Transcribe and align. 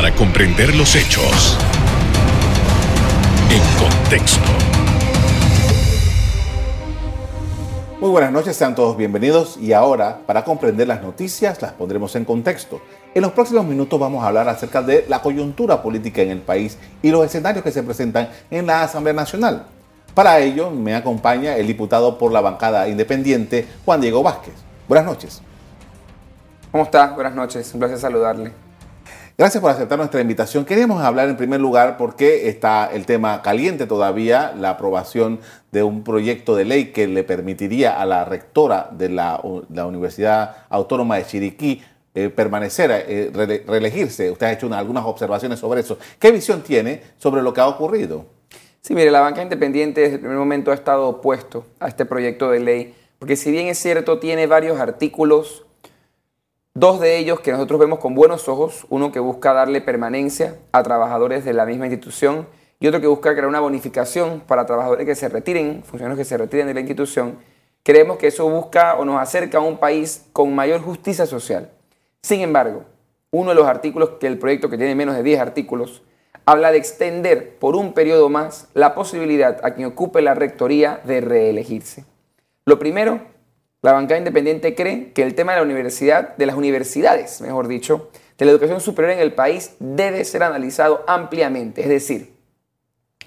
para 0.00 0.14
comprender 0.14 0.74
los 0.76 0.96
hechos 0.96 1.58
en 3.50 3.60
contexto. 3.78 4.40
Muy 8.00 8.08
buenas 8.08 8.32
noches, 8.32 8.56
sean 8.56 8.74
todos 8.74 8.96
bienvenidos 8.96 9.58
y 9.58 9.74
ahora, 9.74 10.20
para 10.26 10.42
comprender 10.42 10.88
las 10.88 11.02
noticias, 11.02 11.60
las 11.60 11.72
pondremos 11.72 12.16
en 12.16 12.24
contexto. 12.24 12.80
En 13.14 13.20
los 13.20 13.32
próximos 13.32 13.66
minutos 13.66 14.00
vamos 14.00 14.24
a 14.24 14.28
hablar 14.28 14.48
acerca 14.48 14.80
de 14.80 15.04
la 15.06 15.20
coyuntura 15.20 15.82
política 15.82 16.22
en 16.22 16.30
el 16.30 16.40
país 16.40 16.78
y 17.02 17.10
los 17.10 17.26
escenarios 17.26 17.62
que 17.62 17.70
se 17.70 17.82
presentan 17.82 18.30
en 18.50 18.68
la 18.68 18.84
Asamblea 18.84 19.12
Nacional. 19.12 19.66
Para 20.14 20.38
ello 20.38 20.70
me 20.70 20.94
acompaña 20.94 21.56
el 21.56 21.66
diputado 21.66 22.16
por 22.16 22.32
la 22.32 22.40
bancada 22.40 22.88
independiente, 22.88 23.68
Juan 23.84 24.00
Diego 24.00 24.22
Vázquez. 24.22 24.54
Buenas 24.88 25.04
noches. 25.04 25.42
¿Cómo 26.72 26.84
está? 26.84 27.08
Buenas 27.08 27.34
noches, 27.34 27.70
un 27.74 27.80
placer 27.80 27.98
saludarle. 27.98 28.69
Gracias 29.40 29.62
por 29.62 29.70
aceptar 29.70 29.96
nuestra 29.96 30.20
invitación. 30.20 30.66
Queríamos 30.66 31.02
hablar 31.02 31.30
en 31.30 31.38
primer 31.38 31.62
lugar 31.62 31.96
porque 31.96 32.50
está 32.50 32.90
el 32.92 33.06
tema 33.06 33.40
caliente 33.40 33.86
todavía, 33.86 34.52
la 34.54 34.68
aprobación 34.68 35.40
de 35.72 35.82
un 35.82 36.04
proyecto 36.04 36.54
de 36.54 36.66
ley 36.66 36.92
que 36.92 37.06
le 37.06 37.24
permitiría 37.24 37.98
a 37.98 38.04
la 38.04 38.26
rectora 38.26 38.90
de 38.92 39.08
la, 39.08 39.40
Universidad 39.42 40.66
Autónoma 40.68 41.16
de 41.16 41.24
Chiriquí 41.24 41.82
eh, 42.14 42.28
permanecer, 42.28 42.90
eh, 43.08 43.62
reelegirse. 43.66 44.30
Usted 44.30 44.46
ha 44.46 44.52
hecho 44.52 44.70
algunas 44.74 45.06
observaciones 45.06 45.58
sobre 45.58 45.80
eso. 45.80 45.96
¿Qué 46.18 46.30
visión 46.32 46.60
tiene 46.60 47.00
sobre 47.16 47.40
lo 47.40 47.54
que 47.54 47.62
ha 47.62 47.66
ocurrido? 47.66 48.26
Sí, 48.82 48.94
mire, 48.94 49.10
la 49.10 49.20
banca 49.20 49.42
independiente 49.42 50.02
desde 50.02 50.16
el 50.16 50.20
primer 50.20 50.36
momento 50.36 50.70
ha 50.70 50.74
estado 50.74 51.08
opuesto 51.08 51.64
a 51.78 51.88
este 51.88 52.04
proyecto 52.04 52.50
de 52.50 52.60
ley, 52.60 52.94
porque 53.18 53.36
si 53.36 53.50
bien 53.50 53.68
es 53.68 53.78
cierto, 53.78 54.18
tiene 54.18 54.46
varios 54.46 54.78
artículos 54.78 55.64
Dos 56.80 56.98
de 56.98 57.18
ellos 57.18 57.40
que 57.40 57.52
nosotros 57.52 57.78
vemos 57.78 57.98
con 57.98 58.14
buenos 58.14 58.48
ojos, 58.48 58.86
uno 58.88 59.12
que 59.12 59.20
busca 59.20 59.52
darle 59.52 59.82
permanencia 59.82 60.56
a 60.72 60.82
trabajadores 60.82 61.44
de 61.44 61.52
la 61.52 61.66
misma 61.66 61.84
institución 61.84 62.46
y 62.78 62.86
otro 62.86 63.02
que 63.02 63.06
busca 63.06 63.32
crear 63.32 63.48
una 63.48 63.60
bonificación 63.60 64.40
para 64.46 64.64
trabajadores 64.64 65.04
que 65.04 65.14
se 65.14 65.28
retiren, 65.28 65.82
funcionarios 65.84 66.16
que 66.16 66.24
se 66.24 66.38
retiren 66.38 66.66
de 66.66 66.72
la 66.72 66.80
institución. 66.80 67.36
Creemos 67.82 68.16
que 68.16 68.28
eso 68.28 68.48
busca 68.48 68.94
o 68.94 69.04
nos 69.04 69.20
acerca 69.20 69.58
a 69.58 69.60
un 69.60 69.76
país 69.76 70.24
con 70.32 70.54
mayor 70.54 70.80
justicia 70.80 71.26
social. 71.26 71.70
Sin 72.22 72.40
embargo, 72.40 72.84
uno 73.30 73.50
de 73.50 73.56
los 73.56 73.66
artículos 73.66 74.12
que 74.18 74.26
el 74.26 74.38
proyecto, 74.38 74.70
que 74.70 74.78
tiene 74.78 74.94
menos 74.94 75.14
de 75.14 75.22
10 75.22 75.38
artículos, 75.38 76.02
habla 76.46 76.72
de 76.72 76.78
extender 76.78 77.58
por 77.58 77.76
un 77.76 77.92
periodo 77.92 78.30
más 78.30 78.68
la 78.72 78.94
posibilidad 78.94 79.60
a 79.62 79.74
quien 79.74 79.88
ocupe 79.88 80.22
la 80.22 80.32
rectoría 80.32 81.02
de 81.04 81.20
reelegirse. 81.20 82.06
Lo 82.64 82.78
primero 82.78 83.20
la 83.82 83.92
bancada 83.92 84.18
independiente 84.18 84.74
cree 84.74 85.12
que 85.12 85.22
el 85.22 85.34
tema 85.34 85.52
de 85.52 85.58
la 85.58 85.64
universidad, 85.64 86.36
de 86.36 86.46
las 86.46 86.56
universidades, 86.56 87.40
mejor 87.40 87.66
dicho, 87.66 88.10
de 88.36 88.44
la 88.44 88.52
educación 88.52 88.80
superior 88.80 89.12
en 89.12 89.20
el 89.20 89.32
país 89.32 89.74
debe 89.78 90.24
ser 90.24 90.42
analizado 90.42 91.04
ampliamente. 91.06 91.82
Es 91.82 91.88
decir, 91.88 92.34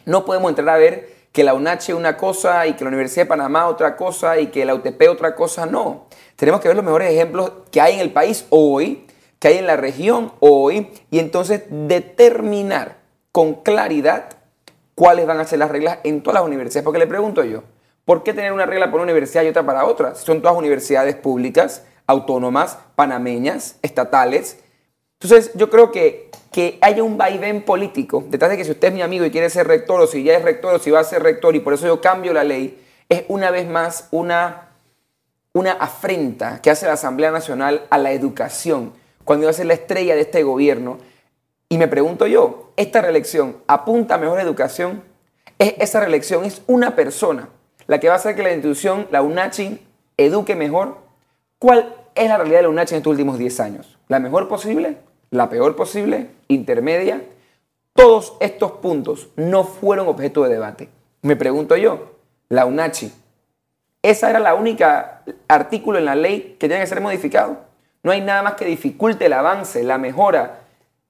no 0.06 0.26
podemos 0.26 0.50
entrar 0.50 0.70
a 0.70 0.78
ver 0.78 1.14
que 1.32 1.44
la 1.44 1.56
UNACH 1.56 1.90
una 1.95 2.16
cosa 2.16 2.68
y 2.68 2.73
que 2.73 2.84
la 2.84 2.90
Universidad 2.90 3.23
de 3.23 3.30
Panamá 3.30 3.68
otra 3.68 3.95
cosa 3.95 4.40
y 4.40 4.48
que 4.48 4.66
la 4.66 4.76
UTP 4.76 5.02
otra 5.10 5.34
cosa. 5.34 5.66
No. 5.66 6.06
Tenemos 6.36 6.62
que 6.62 6.67
ver 6.67 6.78
los 6.78 6.86
mejores 6.86 7.12
ejemplos 7.12 7.52
que 7.72 7.82
hay 7.82 7.95
en 7.95 8.00
el 8.00 8.12
país 8.12 8.45
hoy, 8.50 9.08
que 9.40 9.48
hay 9.48 9.58
en 9.58 9.66
la 9.66 9.76
región 9.76 10.32
hoy, 10.40 10.92
y 11.10 11.17
entonces 11.17 11.64
determinar 11.70 12.98
con 13.32 13.56
claridad 13.56 14.30
cuáles 14.94 15.26
van 15.26 15.40
a 15.40 15.45
ser 15.45 15.58
las 15.60 15.72
reglas 15.72 15.98
en 16.04 16.22
todas 16.22 16.36
las 16.40 16.48
universidades. 16.48 16.84
Porque 16.84 17.00
le 17.00 17.08
pregunto 17.08 17.44
yo, 17.44 17.64
¿Por 18.06 18.23
qué 18.23 18.34
tener 18.34 18.52
una 18.52 18.66
regla 18.66 18.88
para 18.88 19.04
una 19.04 19.12
universidad 19.12 19.44
y 19.44 19.48
otra 19.48 19.66
para 19.66 19.86
otra? 19.86 20.16
Son 20.16 20.42
todas 20.42 20.58
universidades 20.58 21.16
públicas, 21.16 21.86
autónomas, 22.06 22.78
panameñas, 22.95 23.78
estatales. 23.82 24.60
Entonces, 25.20 25.52
yo 25.56 25.70
creo 25.70 25.92
que 25.92 26.30
que 26.54 26.78
haya 26.82 27.04
un 27.04 27.18
vaivén 27.18 27.64
político, 27.64 28.23
detrás 28.28 28.52
de 28.52 28.58
que 28.58 28.64
si 28.64 28.72
usted 28.72 28.90
es 28.90 28.94
mi 28.94 29.02
amigo 29.02 29.26
y 29.26 29.32
quiere 29.32 29.50
ser 29.50 29.68
rector, 29.68 30.00
o 30.00 30.08
si 30.08 30.23
ya 30.23 30.38
es 30.38 30.44
rector, 30.44 30.76
o 30.76 30.80
si 30.80 30.92
va 30.92 31.00
a 31.00 31.04
ser 31.04 31.23
rector, 31.23 31.56
y 31.56 31.60
por 31.60 31.73
eso 31.73 31.88
yo 31.88 32.00
cambio 32.00 32.32
la 32.32 32.44
ley, 32.44 32.80
es 33.10 33.26
una 33.28 33.50
vez 33.50 33.68
más 33.68 34.08
una, 34.11 34.70
una 35.52 35.73
afrenta 35.73 36.61
que 36.61 36.70
hace 36.70 36.86
la 36.86 36.94
Asamblea 36.94 37.32
Nacional 37.32 37.88
a 37.89 37.98
la 37.98 38.11
educación, 38.11 38.94
cuando 39.26 39.44
iba 39.44 39.50
a 39.50 39.54
ser 39.54 39.66
la 39.66 39.73
estrella 39.73 40.14
de 40.14 40.22
este 40.22 40.44
gobierno. 40.44 41.00
Y 41.70 41.80
me 41.80 41.88
pregunto 41.88 42.27
yo, 42.27 42.72
¿esta 42.77 43.02
reelección 43.02 43.58
apunta 43.66 44.16
a 44.16 44.17
mejor 44.20 44.39
educación? 44.39 45.04
¿Es, 45.58 45.73
esa 45.80 46.02
reelección 46.02 46.45
es 46.45 46.61
una 46.67 46.95
persona 46.95 47.50
la 47.93 47.99
que 47.99 48.08
va 48.08 48.15
a 48.15 48.17
hacer 48.17 48.36
que 48.36 48.42
la 48.42 48.52
institución, 48.52 49.05
la 49.11 49.21
UNACHI, 49.21 49.80
eduque 50.17 50.55
mejor. 50.55 50.98
¿Cuál 51.59 51.93
es 52.15 52.27
la 52.27 52.37
realidad 52.37 52.58
de 52.58 52.64
la 52.64 52.70
UNACHI 52.70 52.95
en 52.95 52.98
estos 52.98 53.11
últimos 53.11 53.37
10 53.37 53.59
años? 53.59 53.99
¿La 54.08 54.20
mejor 54.20 54.48
posible? 54.48 54.98
¿La 55.30 55.48
peor 55.48 55.76
posible? 55.76 56.32
¿Intermedia? 56.48 57.21
Todos 57.93 58.33
estos 58.39 58.71
puntos 58.71 59.27
no 59.36 59.64
fueron 59.64 60.08
objeto 60.08 60.42
de 60.42 60.49
debate. 60.49 60.89
Me 61.21 61.36
pregunto 61.36 61.77
yo, 61.77 62.14
la 62.49 62.65
UNACHI, 62.65 63.14
¿esa 64.02 64.32
era 64.32 64.39
la 64.39 64.55
única 64.55 65.21
artículo 65.48 65.99
en 65.99 66.05
la 66.05 66.15
ley 66.15 66.58
que 66.59 66.67
tenía 66.67 66.82
que 66.82 66.89
ser 66.89 66.99
modificado? 66.99 67.59
No 68.02 68.11
hay 68.11 68.21
nada 68.21 68.42
más 68.42 68.55
que 68.55 68.65
dificulte 68.65 69.27
el 69.27 69.33
avance, 69.33 69.83
la 69.83 69.99
mejora, 69.99 70.61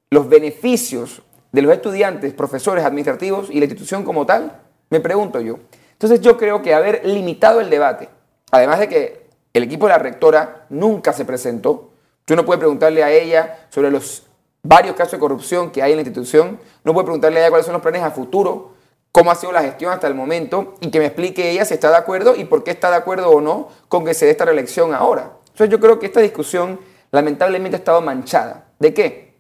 los 0.09 0.27
beneficios 0.27 1.21
de 1.53 1.61
los 1.61 1.71
estudiantes, 1.71 2.33
profesores, 2.33 2.83
administrativos 2.83 3.49
y 3.49 3.59
la 3.59 3.67
institución 3.67 4.03
como 4.03 4.25
tal. 4.25 4.51
Me 4.89 4.99
pregunto 4.99 5.39
yo. 5.39 5.59
Entonces 6.03 6.19
yo 6.19 6.35
creo 6.35 6.61
que 6.61 6.73
haber 6.73 7.05
limitado 7.05 7.61
el 7.61 7.69
debate, 7.69 8.09
además 8.51 8.77
de 8.79 8.89
que 8.89 9.27
el 9.53 9.63
equipo 9.63 9.85
de 9.85 9.93
la 9.93 9.99
rectora 9.99 10.65
nunca 10.67 11.13
se 11.13 11.23
presentó, 11.23 11.91
tú 12.25 12.35
no 12.35 12.43
puedes 12.43 12.59
preguntarle 12.59 13.05
a 13.05 13.09
ella 13.09 13.67
sobre 13.69 13.89
los 13.89 14.23
varios 14.63 14.97
casos 14.97 15.13
de 15.13 15.19
corrupción 15.19 15.71
que 15.71 15.81
hay 15.81 15.93
en 15.93 15.95
la 15.99 16.01
institución, 16.01 16.59
no 16.83 16.91
puedes 16.91 17.05
preguntarle 17.05 17.39
a 17.39 17.43
ella 17.43 17.51
cuáles 17.51 17.65
son 17.65 17.71
los 17.71 17.81
planes 17.81 18.03
a 18.03 18.11
futuro, 18.11 18.73
cómo 19.13 19.31
ha 19.31 19.35
sido 19.35 19.53
la 19.53 19.61
gestión 19.61 19.93
hasta 19.93 20.07
el 20.07 20.13
momento 20.13 20.75
y 20.81 20.91
que 20.91 20.99
me 20.99 21.05
explique 21.05 21.51
ella 21.51 21.63
si 21.63 21.73
está 21.75 21.89
de 21.89 21.95
acuerdo 21.95 22.35
y 22.35 22.43
por 22.43 22.65
qué 22.65 22.71
está 22.71 22.89
de 22.89 22.97
acuerdo 22.97 23.29
o 23.29 23.39
no 23.39 23.69
con 23.87 24.03
que 24.03 24.13
se 24.13 24.25
dé 24.25 24.31
esta 24.31 24.43
reelección 24.43 24.93
ahora. 24.93 25.37
Entonces 25.51 25.69
yo 25.69 25.79
creo 25.79 25.99
que 25.99 26.07
esta 26.07 26.19
discusión 26.19 26.81
lamentablemente 27.11 27.77
ha 27.77 27.79
estado 27.79 28.01
manchada. 28.01 28.65
¿De 28.77 28.93
qué? 28.93 29.35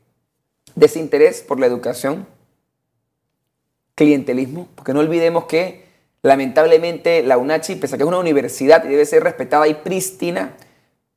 Desinterés 0.75 1.41
por 1.41 1.59
la 1.59 1.65
educación, 1.65 2.25
clientelismo, 3.95 4.69
porque 4.75 4.93
no 4.93 5.01
olvidemos 5.01 5.43
que 5.43 5.82
Lamentablemente, 6.23 7.21
la 7.21 7.37
UNACHI, 7.37 7.75
pese 7.75 7.95
a 7.95 7.97
que 7.97 8.03
es 8.03 8.07
una 8.07 8.17
universidad 8.17 8.83
y 8.85 8.87
debe 8.87 9.05
ser 9.05 9.23
respetada 9.23 9.67
y 9.67 9.73
prístina, 9.73 10.55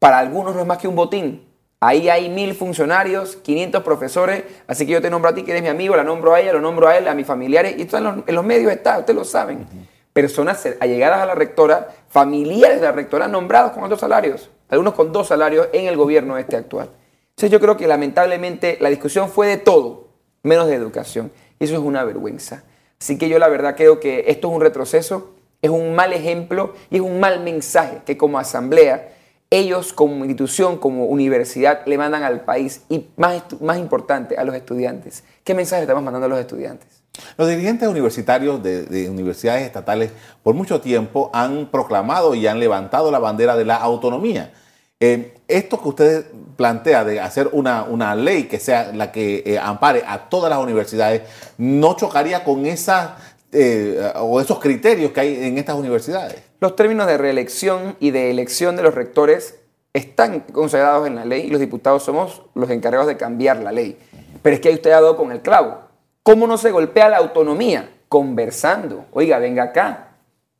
para 0.00 0.18
algunos 0.18 0.54
no 0.54 0.60
es 0.60 0.66
más 0.66 0.78
que 0.78 0.88
un 0.88 0.96
botín. 0.96 1.46
Ahí 1.78 2.08
hay 2.08 2.28
mil 2.28 2.54
funcionarios, 2.54 3.36
500 3.36 3.84
profesores, 3.84 4.42
así 4.66 4.84
que 4.84 4.92
yo 4.92 5.00
te 5.00 5.08
nombro 5.08 5.30
a 5.30 5.34
ti, 5.34 5.44
que 5.44 5.52
eres 5.52 5.62
mi 5.62 5.68
amigo, 5.68 5.94
la 5.94 6.02
nombro 6.02 6.34
a 6.34 6.40
ella, 6.40 6.52
lo 6.52 6.60
nombro 6.60 6.88
a 6.88 6.96
él, 6.96 7.06
a 7.06 7.14
mis 7.14 7.26
familiares, 7.26 7.76
y 7.78 7.82
esto 7.82 7.98
en 7.98 8.34
los, 8.34 8.44
medios 8.44 8.72
está, 8.72 8.98
ustedes 8.98 9.16
lo 9.16 9.24
saben. 9.24 9.66
Personas 10.12 10.66
allegadas 10.80 11.20
a 11.20 11.26
la 11.26 11.34
rectora, 11.36 11.88
familiares 12.08 12.80
de 12.80 12.86
la 12.86 12.92
rectora, 12.92 13.28
nombrados 13.28 13.72
con 13.72 13.84
otros 13.84 14.00
salarios, 14.00 14.50
algunos 14.68 14.94
con 14.94 15.12
dos 15.12 15.28
salarios 15.28 15.68
en 15.72 15.86
el 15.86 15.96
gobierno 15.96 16.36
este 16.36 16.56
actual. 16.56 16.90
Entonces 17.30 17.52
yo 17.52 17.60
creo 17.60 17.76
que 17.76 17.86
lamentablemente 17.86 18.78
la 18.80 18.88
discusión 18.88 19.28
fue 19.28 19.46
de 19.46 19.58
todo, 19.58 20.08
menos 20.42 20.66
de 20.66 20.74
educación. 20.74 21.30
Y 21.60 21.64
eso 21.64 21.74
es 21.74 21.80
una 21.80 22.02
vergüenza. 22.02 22.64
Así 23.00 23.18
que 23.18 23.28
yo 23.28 23.38
la 23.38 23.48
verdad 23.48 23.76
creo 23.76 24.00
que 24.00 24.24
esto 24.28 24.48
es 24.48 24.54
un 24.54 24.60
retroceso, 24.60 25.34
es 25.62 25.70
un 25.70 25.94
mal 25.94 26.12
ejemplo 26.12 26.74
y 26.90 26.96
es 26.96 27.02
un 27.02 27.20
mal 27.20 27.42
mensaje 27.42 28.02
que 28.04 28.16
como 28.16 28.38
asamblea 28.38 29.12
ellos 29.50 29.92
como 29.92 30.24
institución, 30.24 30.78
como 30.78 31.06
universidad, 31.06 31.86
le 31.86 31.98
mandan 31.98 32.24
al 32.24 32.44
país 32.44 32.82
y 32.88 33.06
más, 33.16 33.42
más 33.60 33.78
importante, 33.78 34.36
a 34.36 34.44
los 34.44 34.54
estudiantes. 34.54 35.22
¿Qué 35.44 35.54
mensaje 35.54 35.82
estamos 35.82 36.02
mandando 36.02 36.26
a 36.26 36.28
los 36.28 36.40
estudiantes? 36.40 37.02
Los 37.36 37.48
dirigentes 37.48 37.88
universitarios 37.88 38.62
de, 38.62 39.08
universidades 39.08 39.64
estatales 39.64 40.10
por 40.42 40.54
mucho 40.54 40.80
tiempo 40.80 41.30
han 41.32 41.70
proclamado 41.70 42.34
y 42.34 42.46
han 42.46 42.60
levantado 42.60 43.10
la 43.10 43.18
bandera 43.18 43.56
de 43.56 43.64
la 43.64 43.76
autonomía. 43.76 44.52
Eh, 44.98 45.34
esto 45.46 45.82
que 45.82 45.88
usted 45.90 46.26
plantea 46.56 47.04
de 47.04 47.20
hacer 47.20 47.50
una, 47.52 48.14
ley 48.14 48.44
que 48.44 48.58
sea 48.58 48.92
la 48.94 49.12
que 49.12 49.42
eh, 49.44 49.58
ampare 49.58 50.02
a 50.06 50.30
todas 50.30 50.48
las 50.48 50.58
universidades, 50.58 51.22
¿no 51.58 51.96
chocaría 51.96 52.44
con 52.44 52.64
esas 52.64 53.10
eh, 53.52 54.12
o 54.16 54.40
esos 54.40 54.58
criterios 54.58 55.12
que 55.12 55.20
hay 55.20 55.44
en 55.44 55.58
estas 55.58 55.76
universidades? 55.76 56.42
Los 56.60 56.76
términos 56.76 57.06
de 57.06 57.18
reelección 57.18 57.96
y 58.00 58.10
de 58.10 58.30
elección 58.30 58.74
de 58.76 58.82
los 58.82 58.94
rectores 58.94 59.56
están 59.92 60.40
considerados 60.40 61.06
en 61.06 61.16
la 61.16 61.26
ley 61.26 61.42
y 61.42 61.50
los 61.50 61.60
diputados 61.60 62.02
somos 62.02 62.42
los 62.54 62.70
encargados 62.70 63.06
de 63.06 63.18
cambiar 63.18 63.62
la 63.62 63.72
ley. 63.72 63.98
Pero 64.42 64.54
es 64.54 64.60
que 64.60 64.68
ahí 64.68 64.74
usted 64.74 64.92
ha 64.92 65.00
dado 65.02 65.16
con 65.16 65.30
el 65.30 65.42
clavo. 65.42 65.80
¿Cómo 66.22 66.46
no 66.46 66.56
se 66.56 66.70
golpea 66.70 67.10
la 67.10 67.18
autonomía? 67.18 67.90
Conversando. 68.08 69.04
Oiga, 69.12 69.38
venga 69.38 69.64
acá. 69.64 70.08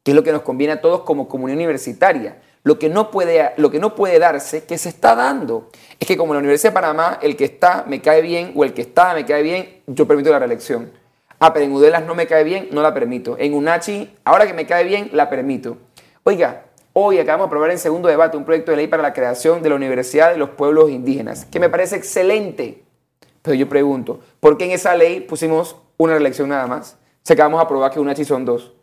¿Qué 0.02 0.10
es 0.10 0.14
lo 0.14 0.22
que 0.22 0.32
nos 0.32 0.42
conviene 0.42 0.74
a 0.74 0.80
todos 0.82 1.02
como 1.02 1.26
comunidad 1.26 1.56
universitaria? 1.56 2.36
Lo 2.66 2.80
que, 2.80 2.88
no 2.88 3.12
puede, 3.12 3.52
lo 3.58 3.70
que 3.70 3.78
no 3.78 3.94
puede 3.94 4.18
darse, 4.18 4.64
que 4.64 4.76
se 4.76 4.88
está 4.88 5.14
dando, 5.14 5.68
es 6.00 6.08
que 6.08 6.16
como 6.16 6.32
en 6.32 6.38
la 6.38 6.40
Universidad 6.40 6.72
de 6.72 6.74
Panamá, 6.74 7.20
el 7.22 7.36
que 7.36 7.44
está 7.44 7.84
me 7.86 8.02
cae 8.02 8.20
bien 8.20 8.54
o 8.56 8.64
el 8.64 8.74
que 8.74 8.82
está 8.82 9.14
me 9.14 9.24
cae 9.24 9.44
bien, 9.44 9.82
yo 9.86 10.08
permito 10.08 10.32
la 10.32 10.40
reelección. 10.40 10.90
Ah, 11.38 11.52
pero 11.52 11.64
en 11.64 11.70
Udelas 11.70 12.04
no 12.04 12.16
me 12.16 12.26
cae 12.26 12.42
bien, 12.42 12.66
no 12.72 12.82
la 12.82 12.92
permito. 12.92 13.36
En 13.38 13.54
UNACHI, 13.54 14.16
ahora 14.24 14.48
que 14.48 14.52
me 14.52 14.66
cae 14.66 14.82
bien, 14.82 15.10
la 15.12 15.30
permito. 15.30 15.76
Oiga, 16.24 16.64
hoy 16.92 17.20
acabamos 17.20 17.44
de 17.44 17.50
aprobar 17.50 17.70
en 17.70 17.78
segundo 17.78 18.08
debate 18.08 18.36
un 18.36 18.44
proyecto 18.44 18.72
de 18.72 18.78
ley 18.78 18.88
para 18.88 19.00
la 19.00 19.12
creación 19.12 19.62
de 19.62 19.68
la 19.68 19.76
Universidad 19.76 20.32
de 20.32 20.36
los 20.36 20.50
Pueblos 20.50 20.90
Indígenas, 20.90 21.44
que 21.44 21.60
me 21.60 21.68
parece 21.68 21.94
excelente, 21.94 22.82
Pero 23.42 23.54
yo 23.54 23.68
pregunto, 23.68 24.18
¿por 24.40 24.58
qué 24.58 24.64
en 24.64 24.72
esa 24.72 24.96
ley 24.96 25.20
pusimos 25.20 25.76
una 25.98 26.14
reelección 26.14 26.48
nada 26.48 26.66
más? 26.66 26.98
Se 27.22 27.34
acabamos 27.34 27.60
a 27.60 27.62
aprobar 27.62 27.92
que 27.92 28.00
una 28.00 28.10
H 28.10 28.24
son 28.24 28.44
dos. 28.44 28.74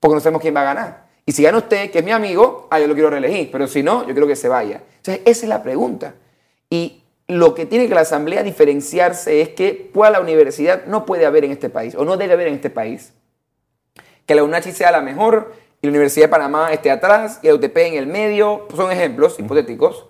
Porque 0.00 0.16
no 0.16 0.20
sabemos 0.20 0.42
quién 0.42 0.56
va 0.56 0.62
a 0.62 0.74
ganar. 0.74 1.07
Y 1.28 1.32
si 1.32 1.42
gana 1.42 1.58
usted, 1.58 1.90
que 1.90 1.98
es 1.98 2.04
mi 2.06 2.10
amigo, 2.10 2.68
ah, 2.70 2.80
yo 2.80 2.86
lo 2.86 2.94
quiero 2.94 3.10
reelegir. 3.10 3.50
Pero 3.52 3.68
si 3.68 3.82
no, 3.82 4.00
yo 4.06 4.14
quiero 4.14 4.26
que 4.26 4.34
se 4.34 4.48
vaya. 4.48 4.80
Entonces, 4.96 5.20
esa 5.26 5.44
es 5.44 5.48
la 5.50 5.62
pregunta. 5.62 6.14
Y 6.70 7.02
lo 7.26 7.54
que 7.54 7.66
tiene 7.66 7.86
que 7.86 7.94
la 7.94 8.00
Asamblea 8.00 8.42
diferenciarse 8.42 9.42
es 9.42 9.50
que 9.50 9.90
pues, 9.92 10.10
la 10.10 10.22
universidad 10.22 10.86
no 10.86 11.04
puede 11.04 11.26
haber 11.26 11.44
en 11.44 11.50
este 11.50 11.68
país, 11.68 11.94
o 11.96 12.06
no 12.06 12.16
debe 12.16 12.32
haber 12.32 12.46
en 12.46 12.54
este 12.54 12.70
país. 12.70 13.12
Que 14.24 14.34
la 14.34 14.42
UNACHI 14.42 14.72
sea 14.72 14.90
la 14.90 15.02
mejor 15.02 15.52
y 15.82 15.88
la 15.88 15.90
Universidad 15.90 16.24
de 16.24 16.30
Panamá 16.30 16.72
esté 16.72 16.90
atrás 16.90 17.40
y 17.42 17.48
la 17.48 17.56
UTP 17.56 17.76
en 17.76 17.94
el 17.96 18.06
medio, 18.06 18.64
pues, 18.66 18.80
son 18.80 18.90
ejemplos 18.90 19.38
hipotéticos. 19.38 20.06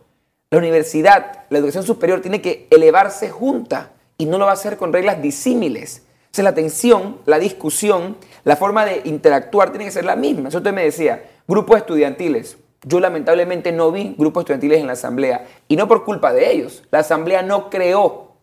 La 0.51 0.59
universidad, 0.59 1.47
la 1.51 1.59
educación 1.59 1.83
superior 1.83 2.21
tiene 2.21 2.41
que 2.41 2.69
elevarse 2.71 3.29
junta 3.29 3.91
y 4.19 4.27
no 4.27 4.39
lo 4.39 4.45
va 4.45 4.53
a 4.53 4.55
hacer 4.55 4.77
con 4.77 4.93
reglas 4.93 5.21
disímiles. 5.21 6.05
La 6.43 6.51
atención, 6.51 7.19
la 7.27 7.39
discusión, 7.39 8.17
la 8.45 8.57
forma 8.57 8.85
de 8.85 9.03
interactuar 9.05 9.71
tiene 9.71 9.85
que 9.85 9.91
ser 9.91 10.05
la 10.05 10.17
misma. 10.17 10.49
Eso 10.49 10.59
usted 10.59 10.73
me 10.73 10.85
decía, 10.85 11.29
grupos 11.47 11.79
estudiantiles. 11.79 12.59
Yo 12.83 13.01
lamentablemente 13.01 13.73
no 13.73 13.91
vi 13.91 14.15
grupos 14.17 14.43
estudiantiles 14.43 14.81
en 14.81 14.87
la 14.87 14.93
asamblea 14.93 15.47
y 15.67 15.77
no 15.77 15.89
por 15.89 16.05
culpa 16.05 16.33
de 16.33 16.53
ellos. 16.53 16.85
La 16.91 17.01
asamblea 17.01 17.43
no 17.43 17.71
creó 17.71 18.37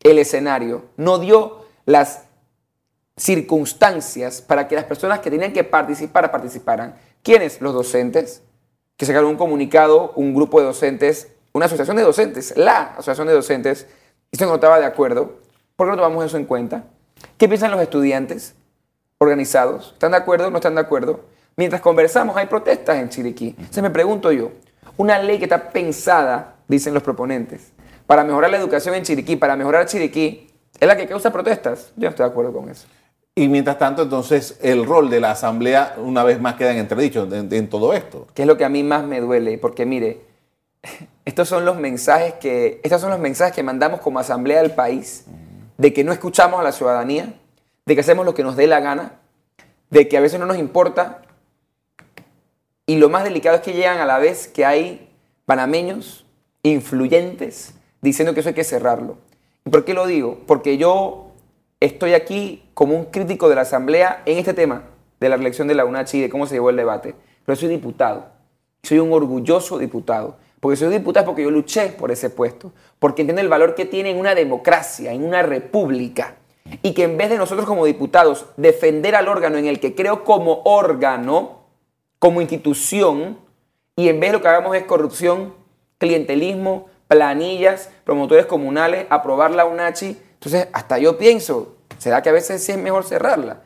el 0.00 0.18
escenario, 0.18 0.84
no 0.96 1.18
dio 1.18 1.64
las 1.86 2.24
circunstancias 3.16 4.42
para 4.42 4.68
que 4.68 4.74
las 4.74 4.84
personas 4.84 5.20
que 5.20 5.30
tenían 5.30 5.52
que 5.52 5.64
participar 5.64 6.30
participaran. 6.30 6.96
¿Quiénes? 7.22 7.60
Los 7.60 7.74
docentes, 7.74 8.42
que 8.96 9.06
sacaron 9.06 9.30
un 9.30 9.36
comunicado, 9.36 10.12
un 10.16 10.34
grupo 10.34 10.60
de 10.60 10.66
docentes, 10.66 11.28
una 11.52 11.66
asociación 11.66 11.96
de 11.96 12.02
docentes, 12.02 12.56
la 12.56 12.82
asociación 12.92 13.26
de 13.26 13.32
docentes, 13.32 13.86
y 14.30 14.36
se 14.36 14.44
no 14.44 14.54
estaba 14.54 14.78
de 14.78 14.86
acuerdo. 14.86 15.38
¿Por 15.76 15.86
qué 15.86 15.90
no 15.90 15.96
tomamos 15.96 16.24
eso 16.24 16.36
en 16.36 16.44
cuenta? 16.44 16.84
¿Qué 17.36 17.48
piensan 17.48 17.70
los 17.70 17.80
estudiantes 17.80 18.54
organizados? 19.18 19.92
¿Están 19.92 20.12
de 20.12 20.18
acuerdo 20.18 20.48
o 20.48 20.50
no 20.50 20.58
están 20.58 20.74
de 20.74 20.80
acuerdo? 20.80 21.20
Mientras 21.56 21.80
conversamos 21.80 22.36
hay 22.36 22.46
protestas 22.46 22.96
en 22.98 23.08
Chiriquí. 23.08 23.54
Entonces 23.58 23.82
me 23.82 23.90
pregunto 23.90 24.30
yo, 24.32 24.52
una 24.96 25.18
ley 25.18 25.38
que 25.38 25.44
está 25.44 25.70
pensada, 25.70 26.56
dicen 26.68 26.94
los 26.94 27.02
proponentes, 27.02 27.72
para 28.06 28.24
mejorar 28.24 28.50
la 28.50 28.58
educación 28.58 28.94
en 28.94 29.02
Chiriquí, 29.02 29.36
para 29.36 29.56
mejorar 29.56 29.86
Chiriquí, 29.86 30.50
es 30.78 30.88
la 30.88 30.96
que 30.96 31.06
causa 31.06 31.32
protestas. 31.32 31.92
Yo 31.96 32.04
no 32.04 32.10
estoy 32.10 32.24
de 32.24 32.30
acuerdo 32.30 32.52
con 32.52 32.68
eso. 32.68 32.86
Y 33.34 33.48
mientras 33.48 33.78
tanto, 33.78 34.02
entonces, 34.02 34.58
el 34.62 34.84
rol 34.84 35.10
de 35.10 35.20
la 35.20 35.30
Asamblea 35.30 35.94
una 35.98 36.24
vez 36.24 36.40
más 36.40 36.54
queda 36.54 36.72
en 36.72 36.78
entredicho 36.78 37.28
en, 37.30 37.68
todo 37.68 37.92
esto. 37.92 38.26
¿Qué 38.34 38.42
es 38.42 38.48
lo 38.48 38.56
que 38.56 38.64
a 38.64 38.68
mí 38.68 38.82
más 38.82 39.04
me 39.04 39.20
duele? 39.20 39.58
Porque 39.58 39.86
mire, 39.86 40.22
estos 41.24 41.48
son 41.48 41.64
los 41.64 41.76
mensajes 41.78 42.34
que, 42.34 42.80
estos 42.82 43.00
son 43.00 43.10
los 43.10 43.20
mensajes 43.20 43.54
que 43.54 43.62
mandamos 43.62 44.00
como 44.00 44.18
Asamblea 44.18 44.60
del 44.62 44.72
país 44.72 45.24
de 45.78 45.94
que 45.94 46.04
no 46.04 46.12
escuchamos 46.12 46.60
a 46.60 46.62
la 46.62 46.72
ciudadanía, 46.72 47.34
de 47.86 47.94
que 47.94 48.00
hacemos 48.02 48.26
lo 48.26 48.34
que 48.34 48.42
nos 48.42 48.56
dé 48.56 48.66
la 48.66 48.80
gana, 48.80 49.12
de 49.88 50.08
que 50.08 50.18
a 50.18 50.20
veces 50.20 50.38
no 50.38 50.44
nos 50.44 50.58
importa. 50.58 51.22
Y 52.84 52.96
lo 52.96 53.08
más 53.08 53.24
delicado 53.24 53.56
es 53.56 53.62
que 53.62 53.72
llegan 53.72 53.98
a 53.98 54.04
la 54.04 54.18
vez 54.18 54.48
que 54.48 54.66
hay 54.66 55.08
panameños 55.46 56.26
influyentes 56.62 57.74
diciendo 58.02 58.34
que 58.34 58.40
eso 58.40 58.50
hay 58.50 58.54
que 58.54 58.64
cerrarlo. 58.64 59.16
¿Y 59.64 59.70
por 59.70 59.84
qué 59.84 59.94
lo 59.94 60.06
digo? 60.06 60.40
Porque 60.46 60.76
yo 60.76 61.32
estoy 61.80 62.14
aquí 62.14 62.68
como 62.74 62.94
un 62.94 63.06
crítico 63.06 63.48
de 63.48 63.54
la 63.54 63.62
Asamblea 63.62 64.22
en 64.26 64.38
este 64.38 64.54
tema 64.54 64.82
de 65.20 65.28
la 65.28 65.36
elección 65.36 65.68
de 65.68 65.74
la 65.74 65.84
UNACHI 65.84 66.18
y 66.18 66.20
de 66.22 66.30
cómo 66.30 66.46
se 66.46 66.54
llevó 66.54 66.70
el 66.70 66.76
debate. 66.76 67.14
Pero 67.44 67.56
soy 67.56 67.68
diputado. 67.68 68.26
Soy 68.82 68.98
un 68.98 69.12
orgulloso 69.12 69.78
diputado. 69.78 70.36
Porque 70.60 70.76
soy 70.76 70.88
diputado 70.90 71.26
porque 71.26 71.42
yo 71.42 71.50
luché 71.50 71.88
por 71.88 72.10
ese 72.10 72.30
puesto, 72.30 72.72
porque 72.98 73.22
entiendo 73.22 73.42
el 73.42 73.48
valor 73.48 73.74
que 73.74 73.84
tiene 73.84 74.10
en 74.10 74.18
una 74.18 74.34
democracia, 74.34 75.12
en 75.12 75.24
una 75.24 75.42
república. 75.42 76.36
Y 76.82 76.92
que 76.92 77.04
en 77.04 77.16
vez 77.16 77.30
de 77.30 77.38
nosotros 77.38 77.66
como 77.66 77.86
diputados 77.86 78.46
defender 78.56 79.14
al 79.14 79.28
órgano 79.28 79.56
en 79.58 79.66
el 79.66 79.80
que 79.80 79.94
creo 79.94 80.24
como 80.24 80.62
órgano, 80.64 81.60
como 82.18 82.40
institución, 82.40 83.38
y 83.96 84.08
en 84.08 84.20
vez 84.20 84.30
de 84.30 84.38
lo 84.38 84.42
que 84.42 84.48
hagamos 84.48 84.76
es 84.76 84.84
corrupción, 84.84 85.54
clientelismo, 85.98 86.86
planillas, 87.08 87.90
promotores 88.04 88.46
comunales, 88.46 89.06
aprobar 89.10 89.50
la 89.50 89.64
UNACHI, 89.64 90.18
entonces 90.34 90.68
hasta 90.72 90.98
yo 90.98 91.18
pienso, 91.18 91.76
¿será 91.98 92.22
que 92.22 92.28
a 92.28 92.32
veces 92.32 92.62
sí 92.62 92.72
es 92.72 92.78
mejor 92.78 93.04
cerrarla? 93.04 93.62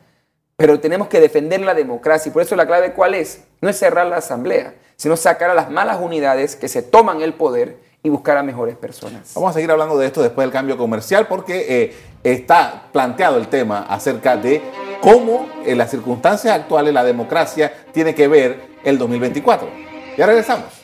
Pero 0.55 0.79
tenemos 0.79 1.07
que 1.07 1.19
defender 1.19 1.61
la 1.61 1.73
democracia 1.73 2.29
y 2.29 2.33
por 2.33 2.41
eso 2.41 2.55
la 2.55 2.67
clave 2.67 2.93
cuál 2.93 3.15
es? 3.15 3.43
No 3.61 3.69
es 3.69 3.77
cerrar 3.77 4.05
la 4.07 4.17
asamblea, 4.17 4.75
sino 4.95 5.17
sacar 5.17 5.49
a 5.49 5.55
las 5.55 5.71
malas 5.71 5.97
unidades 5.99 6.55
que 6.55 6.67
se 6.67 6.83
toman 6.83 7.21
el 7.21 7.33
poder 7.33 7.77
y 8.03 8.09
buscar 8.09 8.37
a 8.37 8.43
mejores 8.43 8.75
personas. 8.75 9.31
Vamos 9.33 9.51
a 9.51 9.53
seguir 9.53 9.71
hablando 9.71 9.97
de 9.97 10.05
esto 10.05 10.21
después 10.21 10.45
del 10.45 10.51
cambio 10.51 10.77
comercial 10.77 11.27
porque 11.27 11.65
eh, 11.69 11.95
está 12.23 12.89
planteado 12.91 13.37
el 13.37 13.47
tema 13.47 13.85
acerca 13.89 14.37
de 14.37 14.61
cómo 15.01 15.47
en 15.65 15.77
las 15.77 15.89
circunstancias 15.89 16.53
actuales 16.53 16.93
la 16.93 17.03
democracia 17.03 17.73
tiene 17.91 18.13
que 18.13 18.27
ver 18.27 18.61
el 18.83 18.97
2024. 18.97 19.67
Ya 20.17 20.25
regresamos. 20.25 20.82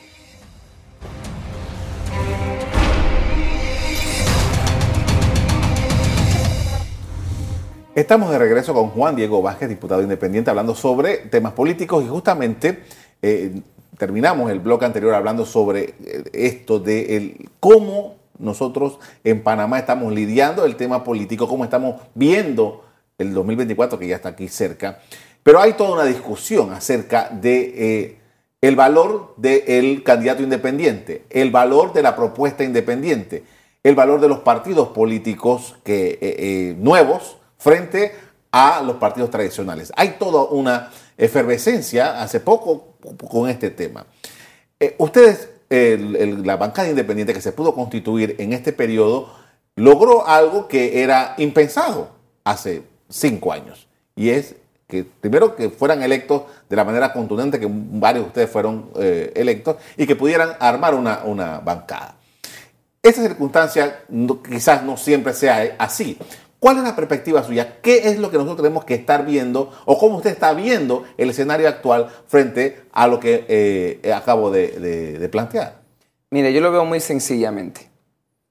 Estamos 7.96 8.30
de 8.30 8.38
regreso 8.38 8.72
con 8.72 8.90
Juan 8.90 9.16
Diego 9.16 9.42
Vázquez, 9.42 9.68
diputado 9.68 10.00
independiente, 10.00 10.48
hablando 10.48 10.76
sobre 10.76 11.16
temas 11.16 11.54
políticos 11.54 12.04
y 12.04 12.08
justamente 12.08 12.84
eh, 13.20 13.62
terminamos 13.98 14.48
el 14.52 14.60
bloque 14.60 14.84
anterior 14.84 15.12
hablando 15.12 15.44
sobre 15.44 15.96
eh, 16.04 16.22
esto 16.32 16.78
de 16.78 17.48
cómo 17.58 18.14
nosotros 18.38 19.00
en 19.24 19.42
Panamá 19.42 19.80
estamos 19.80 20.12
lidiando 20.12 20.64
el 20.64 20.76
tema 20.76 21.02
político, 21.02 21.48
cómo 21.48 21.64
estamos 21.64 22.00
viendo 22.14 22.84
el 23.18 23.34
2024 23.34 23.98
que 23.98 24.06
ya 24.06 24.16
está 24.16 24.28
aquí 24.28 24.46
cerca. 24.46 25.00
Pero 25.42 25.60
hay 25.60 25.72
toda 25.72 25.94
una 25.94 26.04
discusión 26.04 26.72
acerca 26.72 27.28
de 27.28 27.72
eh, 27.74 28.16
el 28.60 28.76
valor 28.76 29.34
del 29.36 30.04
candidato 30.04 30.44
independiente, 30.44 31.24
el 31.28 31.50
valor 31.50 31.92
de 31.92 32.02
la 32.02 32.14
propuesta 32.14 32.62
independiente, 32.62 33.42
el 33.82 33.96
valor 33.96 34.20
de 34.20 34.28
los 34.28 34.38
partidos 34.38 34.90
políticos 34.90 35.74
que, 35.82 36.76
nuevos 36.78 37.39
frente 37.60 38.12
a 38.50 38.82
los 38.82 38.96
partidos 38.96 39.30
tradicionales. 39.30 39.92
Hay 39.94 40.16
toda 40.18 40.44
una 40.44 40.90
efervescencia 41.16 42.20
hace 42.22 42.40
poco 42.40 42.96
con 43.30 43.48
este 43.48 43.70
tema. 43.70 44.06
Eh, 44.80 44.96
ustedes, 44.98 45.50
la 45.68 46.56
bancada 46.56 46.88
independiente 46.88 47.34
que 47.34 47.40
se 47.40 47.52
pudo 47.52 47.74
constituir 47.74 48.34
en 48.38 48.54
este 48.54 48.72
periodo, 48.72 49.32
logró 49.76 50.26
algo 50.26 50.66
que 50.66 51.02
era 51.02 51.34
impensado 51.36 52.10
hace 52.42 52.82
cinco 53.08 53.52
años. 53.52 53.86
Y 54.16 54.30
es 54.30 54.56
que 54.88 55.04
primero 55.04 55.54
que 55.54 55.70
fueran 55.70 56.02
electos 56.02 56.42
de 56.68 56.76
la 56.76 56.84
manera 56.84 57.12
contundente 57.12 57.60
que 57.60 57.68
varios 57.70 58.24
de 58.24 58.28
ustedes 58.28 58.50
fueron 58.50 58.90
eh, 58.96 59.32
electos 59.36 59.76
y 59.96 60.06
que 60.06 60.16
pudieran 60.16 60.56
armar 60.58 60.94
una, 60.94 61.22
una 61.24 61.60
bancada. 61.60 62.16
Esta 63.02 63.22
circunstancia 63.22 64.00
quizás 64.46 64.82
no 64.82 64.96
siempre 64.96 65.32
sea 65.32 65.76
así, 65.78 66.18
¿Cuál 66.60 66.76
es 66.76 66.82
la 66.84 66.94
perspectiva 66.94 67.42
suya? 67.42 67.80
¿Qué 67.80 68.10
es 68.10 68.18
lo 68.18 68.30
que 68.30 68.36
nosotros 68.36 68.58
tenemos 68.58 68.84
que 68.84 68.92
estar 68.92 69.24
viendo 69.24 69.72
o 69.86 69.98
cómo 69.98 70.18
usted 70.18 70.30
está 70.30 70.52
viendo 70.52 71.04
el 71.16 71.30
escenario 71.30 71.66
actual 71.66 72.08
frente 72.26 72.82
a 72.92 73.08
lo 73.08 73.18
que 73.18 73.46
eh, 73.48 74.12
acabo 74.12 74.50
de, 74.50 75.26
plantear? 75.32 75.80
Mire, 76.30 76.52
yo 76.52 76.60
lo 76.60 76.70
veo 76.70 76.84
muy 76.84 77.00
sencillamente. 77.00 77.88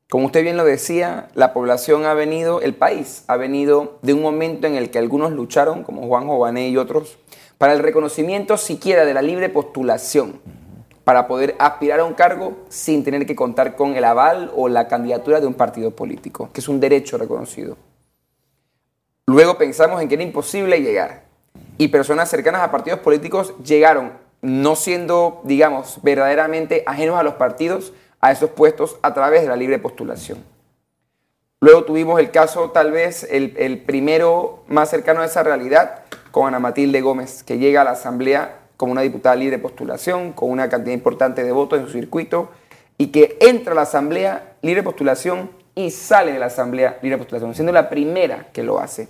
Como 0.09 0.25
usted 0.25 0.41
bien 0.41 0.57
lo 0.57 0.65
decía, 0.65 1.27
la 1.35 1.53
población 1.53 2.07
ha 2.07 2.15
venido, 2.15 2.61
el 2.61 2.73
país 2.73 3.25
ha 3.27 3.37
venido 3.37 3.99
de 4.01 4.15
un 4.15 4.23
momento 4.23 4.65
en 4.65 4.73
el 4.73 4.89
que 4.89 4.97
algunos 4.97 5.31
lucharon, 5.31 5.83
como 5.83 6.07
Juan 6.07 6.25
Jované 6.25 6.69
y 6.69 6.77
otros, 6.77 7.19
para 7.59 7.73
el 7.73 7.79
reconocimiento 7.79 8.57
siquiera 8.57 9.05
de 9.05 9.13
la 9.13 9.21
libre 9.21 9.49
postulación, 9.49 10.41
para 11.03 11.27
poder 11.27 11.55
aspirar 11.59 11.99
a 11.99 12.05
un 12.05 12.15
cargo 12.15 12.57
sin 12.69 13.03
tener 13.03 13.27
que 13.27 13.35
contar 13.35 13.75
con 13.75 13.95
el 13.95 14.03
aval 14.03 14.51
o 14.55 14.67
la 14.67 14.87
candidatura 14.87 15.39
de 15.39 15.45
un 15.45 15.53
partido 15.53 15.91
político, 15.91 16.49
que 16.51 16.61
es 16.61 16.67
un 16.67 16.79
derecho 16.79 17.19
reconocido. 17.19 17.77
Luego 19.29 19.59
pensamos 19.59 20.01
en 20.01 20.07
que 20.07 20.15
era 20.15 20.23
imposible 20.23 20.81
llegar. 20.81 21.21
Y 21.77 21.89
personas 21.89 22.31
cercanas 22.31 22.63
a 22.63 22.71
partidos 22.71 23.01
políticos 23.01 23.53
llegaron, 23.63 24.13
no 24.41 24.75
siendo, 24.75 25.41
digamos, 25.43 25.99
verdaderamente 26.01 26.81
ajenos 26.87 27.19
a 27.19 27.21
los 27.21 27.35
partidos, 27.35 27.93
a 28.21 28.31
esos 28.31 28.49
puestos 28.49 28.97
a 29.03 29.13
través 29.13 29.43
de 29.43 29.47
la 29.47 29.55
libre 29.55 29.77
postulación. 29.77 30.43
Luego 31.61 31.83
tuvimos 31.83 32.19
el 32.19 32.31
caso, 32.31 32.71
tal 32.71 32.91
vez, 32.91 33.27
el, 33.29 33.83
primero 33.85 34.63
más 34.67 34.89
cercano 34.89 35.21
a 35.21 35.25
esa 35.25 35.43
realidad, 35.43 36.05
con 36.31 36.47
Ana 36.47 36.57
Matilde 36.57 36.99
Gómez, 37.01 37.43
que 37.43 37.59
llega 37.59 37.81
a 37.81 37.83
la 37.83 37.91
Asamblea 37.91 38.61
como 38.77 38.93
una 38.93 39.01
diputada 39.01 39.35
libre 39.35 39.59
postulación, 39.59 40.33
con 40.33 40.49
una 40.49 40.69
cantidad 40.69 40.95
importante 40.95 41.43
de 41.43 41.51
votos 41.51 41.79
en 41.79 41.85
su 41.85 41.91
circuito, 41.91 42.49
y 42.97 43.11
que 43.11 43.37
entra 43.41 43.73
a 43.73 43.75
la 43.75 43.83
Asamblea 43.83 44.55
libre 44.63 44.81
postulación 44.81 45.51
y 45.79 45.91
sale 45.91 46.33
de 46.33 46.39
la 46.39 46.47
Asamblea 46.47 46.99
Libre 47.01 47.17
Postulación, 47.17 47.53
siendo 47.55 47.71
la 47.71 47.89
primera 47.89 48.47
que 48.51 48.63
lo 48.63 48.79
hace. 48.79 49.07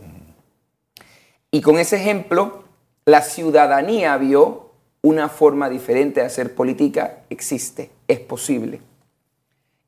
Y 1.51 1.61
con 1.61 1.79
ese 1.79 1.95
ejemplo, 1.95 2.63
la 3.05 3.21
ciudadanía 3.21 4.15
vio 4.17 4.71
una 5.01 5.29
forma 5.29 5.69
diferente 5.69 6.19
de 6.19 6.27
hacer 6.27 6.53
política, 6.53 7.23
existe, 7.29 7.89
es 8.07 8.19
posible. 8.19 8.81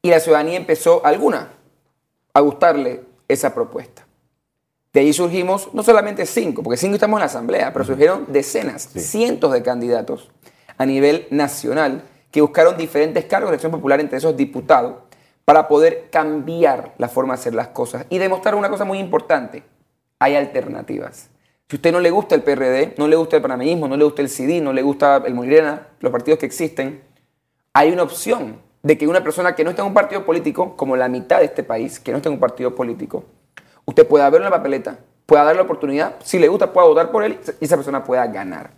Y 0.02 0.10
la 0.10 0.20
ciudadanía 0.20 0.58
empezó, 0.58 1.06
alguna, 1.06 1.50
a 2.34 2.40
gustarle 2.40 3.04
esa 3.28 3.54
propuesta. 3.54 4.06
De 4.94 5.02
ahí 5.02 5.14
surgimos 5.14 5.74
no 5.74 5.84
solamente 5.84 6.26
cinco, 6.26 6.64
porque 6.64 6.78
cinco 6.78 6.96
estamos 6.96 7.18
en 7.18 7.22
la 7.22 7.26
asamblea, 7.26 7.72
pero 7.72 7.86
surgieron 7.86 8.26
decenas, 8.30 8.90
cientos 8.94 9.54
de 9.54 9.64
candidatos 9.64 10.32
a 10.78 10.86
nivel 10.86 11.28
nacional 11.30 12.04
que 12.30 12.42
buscaron 12.42 12.78
diferentes 12.78 13.26
cargos 13.26 13.50
de 13.50 13.54
elección 13.54 13.72
popular 13.72 14.00
entre 14.00 14.18
esos 14.18 14.36
diputados 14.36 14.96
para 15.46 15.68
poder 15.68 16.10
cambiar 16.10 16.94
la 16.98 17.08
forma 17.08 17.36
de 17.36 17.40
hacer 17.40 17.56
las 17.56 17.70
cosas 17.70 18.06
y 18.10 18.18
demostrar 18.18 18.56
una 18.56 18.70
cosa 18.70 18.86
muy 18.86 19.00
importante. 19.00 19.64
Hay 20.20 20.36
alternativas. 20.36 21.31
Si 21.72 21.78
usted 21.78 21.94
no 21.94 22.02
le 22.02 22.12
gusta 22.12 22.36
el 22.36 22.44
PRD, 22.44 22.96
no 22.98 23.08
le 23.08 23.16
gusta 23.16 23.38
el 23.38 23.42
panameísmo, 23.42 23.88
no 23.88 23.96
le 23.96 24.04
gusta 24.04 24.22
el 24.22 24.28
CD, 24.28 24.60
no 24.60 24.74
le 24.74 24.82
gusta 24.82 25.24
el 25.26 25.34
Molirena, 25.34 25.88
los 26.02 26.12
partidos 26.12 26.38
que 26.38 26.46
existen, 26.46 27.02
hay 27.72 27.94
una 27.94 28.04
opción 28.04 28.58
de 28.84 28.98
que 28.98 29.08
una 29.08 29.24
persona 29.24 29.56
que 29.56 29.64
no 29.64 29.70
está 29.70 29.82
en 29.82 29.88
un 29.88 29.94
partido 29.94 30.26
político, 30.26 30.76
como 30.76 30.98
la 30.98 31.08
mitad 31.08 31.40
de 31.40 31.46
este 31.46 31.64
país, 31.64 31.98
que 31.98 32.12
no 32.12 32.18
está 32.18 32.28
en 32.28 32.34
un 32.34 32.42
partido 32.42 32.76
político, 32.76 33.24
usted 33.86 34.06
pueda 34.06 34.30
verlo 34.30 34.48
en 34.48 34.52
la 34.52 34.58
papeleta, 34.58 35.00
pueda 35.26 35.46
darle 35.46 35.60
la 35.60 35.64
oportunidad, 35.64 36.16
si 36.22 36.40
le 36.40 36.50
gusta 36.50 36.74
pueda 36.74 36.88
votar 36.88 37.10
por 37.10 37.24
él 37.24 37.40
y 37.62 37.64
esa 37.64 37.78
persona 37.78 38.04
pueda 38.04 38.28
ganar. 38.28 38.72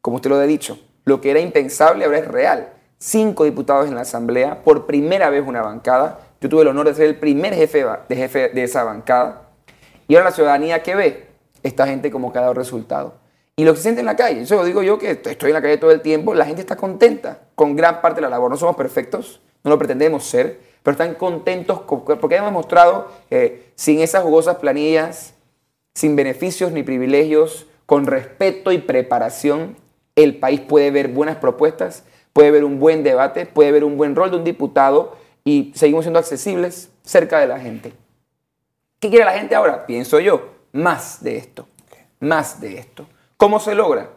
Como 0.00 0.18
usted 0.18 0.30
lo 0.30 0.36
ha 0.36 0.42
dicho, 0.42 0.78
lo 1.04 1.20
que 1.20 1.32
era 1.32 1.40
impensable 1.40 2.04
ahora 2.04 2.18
es 2.18 2.28
real. 2.28 2.68
Cinco 2.98 3.42
diputados 3.42 3.88
en 3.88 3.96
la 3.96 4.02
Asamblea, 4.02 4.62
por 4.62 4.86
primera 4.86 5.30
vez 5.30 5.42
una 5.44 5.62
bancada. 5.62 6.20
Yo 6.40 6.48
tuve 6.48 6.62
el 6.62 6.68
honor 6.68 6.86
de 6.86 6.94
ser 6.94 7.06
el 7.06 7.16
primer 7.18 7.54
jefe 7.54 7.84
de, 8.08 8.14
jefe 8.14 8.50
de 8.50 8.62
esa 8.62 8.84
bancada. 8.84 9.48
Y 10.06 10.14
ahora 10.14 10.30
la 10.30 10.36
ciudadanía 10.36 10.84
que 10.84 10.94
ve, 10.94 11.27
esta 11.62 11.86
gente 11.86 12.10
como 12.10 12.32
que 12.32 12.38
ha 12.38 12.42
dado 12.42 12.54
resultado. 12.54 13.14
Y 13.56 13.64
lo 13.64 13.72
que 13.72 13.78
se 13.78 13.84
siente 13.84 14.00
en 14.00 14.06
la 14.06 14.14
calle, 14.14 14.42
eso 14.42 14.54
lo 14.54 14.64
digo 14.64 14.82
yo 14.82 14.98
que 14.98 15.10
estoy 15.10 15.50
en 15.50 15.54
la 15.54 15.62
calle 15.62 15.78
todo 15.78 15.90
el 15.90 16.00
tiempo, 16.00 16.32
la 16.34 16.46
gente 16.46 16.60
está 16.60 16.76
contenta 16.76 17.40
con 17.56 17.74
gran 17.74 18.00
parte 18.00 18.18
de 18.18 18.22
la 18.22 18.28
labor. 18.28 18.50
No 18.50 18.56
somos 18.56 18.76
perfectos, 18.76 19.40
no 19.64 19.70
lo 19.70 19.78
pretendemos 19.78 20.24
ser, 20.24 20.60
pero 20.82 20.92
están 20.92 21.14
contentos 21.14 21.80
porque 21.80 22.36
hemos 22.36 22.52
mostrado 22.52 23.08
que 23.28 23.72
sin 23.74 24.00
esas 24.00 24.22
jugosas 24.22 24.56
planillas, 24.56 25.34
sin 25.94 26.14
beneficios 26.14 26.70
ni 26.70 26.84
privilegios, 26.84 27.66
con 27.84 28.06
respeto 28.06 28.70
y 28.70 28.78
preparación, 28.78 29.76
el 30.14 30.38
país 30.38 30.60
puede 30.60 30.90
ver 30.90 31.08
buenas 31.08 31.36
propuestas, 31.36 32.04
puede 32.32 32.50
ver 32.50 32.64
un 32.64 32.78
buen 32.78 33.02
debate, 33.02 33.46
puede 33.46 33.72
ver 33.72 33.82
un 33.82 33.96
buen 33.96 34.14
rol 34.14 34.30
de 34.30 34.36
un 34.36 34.44
diputado 34.44 35.16
y 35.42 35.72
seguimos 35.74 36.04
siendo 36.04 36.20
accesibles 36.20 36.90
cerca 37.02 37.40
de 37.40 37.48
la 37.48 37.58
gente. 37.58 37.92
¿Qué 39.00 39.08
quiere 39.08 39.24
la 39.24 39.32
gente 39.32 39.54
ahora? 39.54 39.86
Pienso 39.86 40.20
yo, 40.20 40.57
más 40.78 41.22
de 41.22 41.36
esto, 41.36 41.66
más 42.20 42.60
de 42.60 42.78
esto. 42.78 43.06
¿Cómo 43.36 43.60
se 43.60 43.74
logra? 43.74 44.10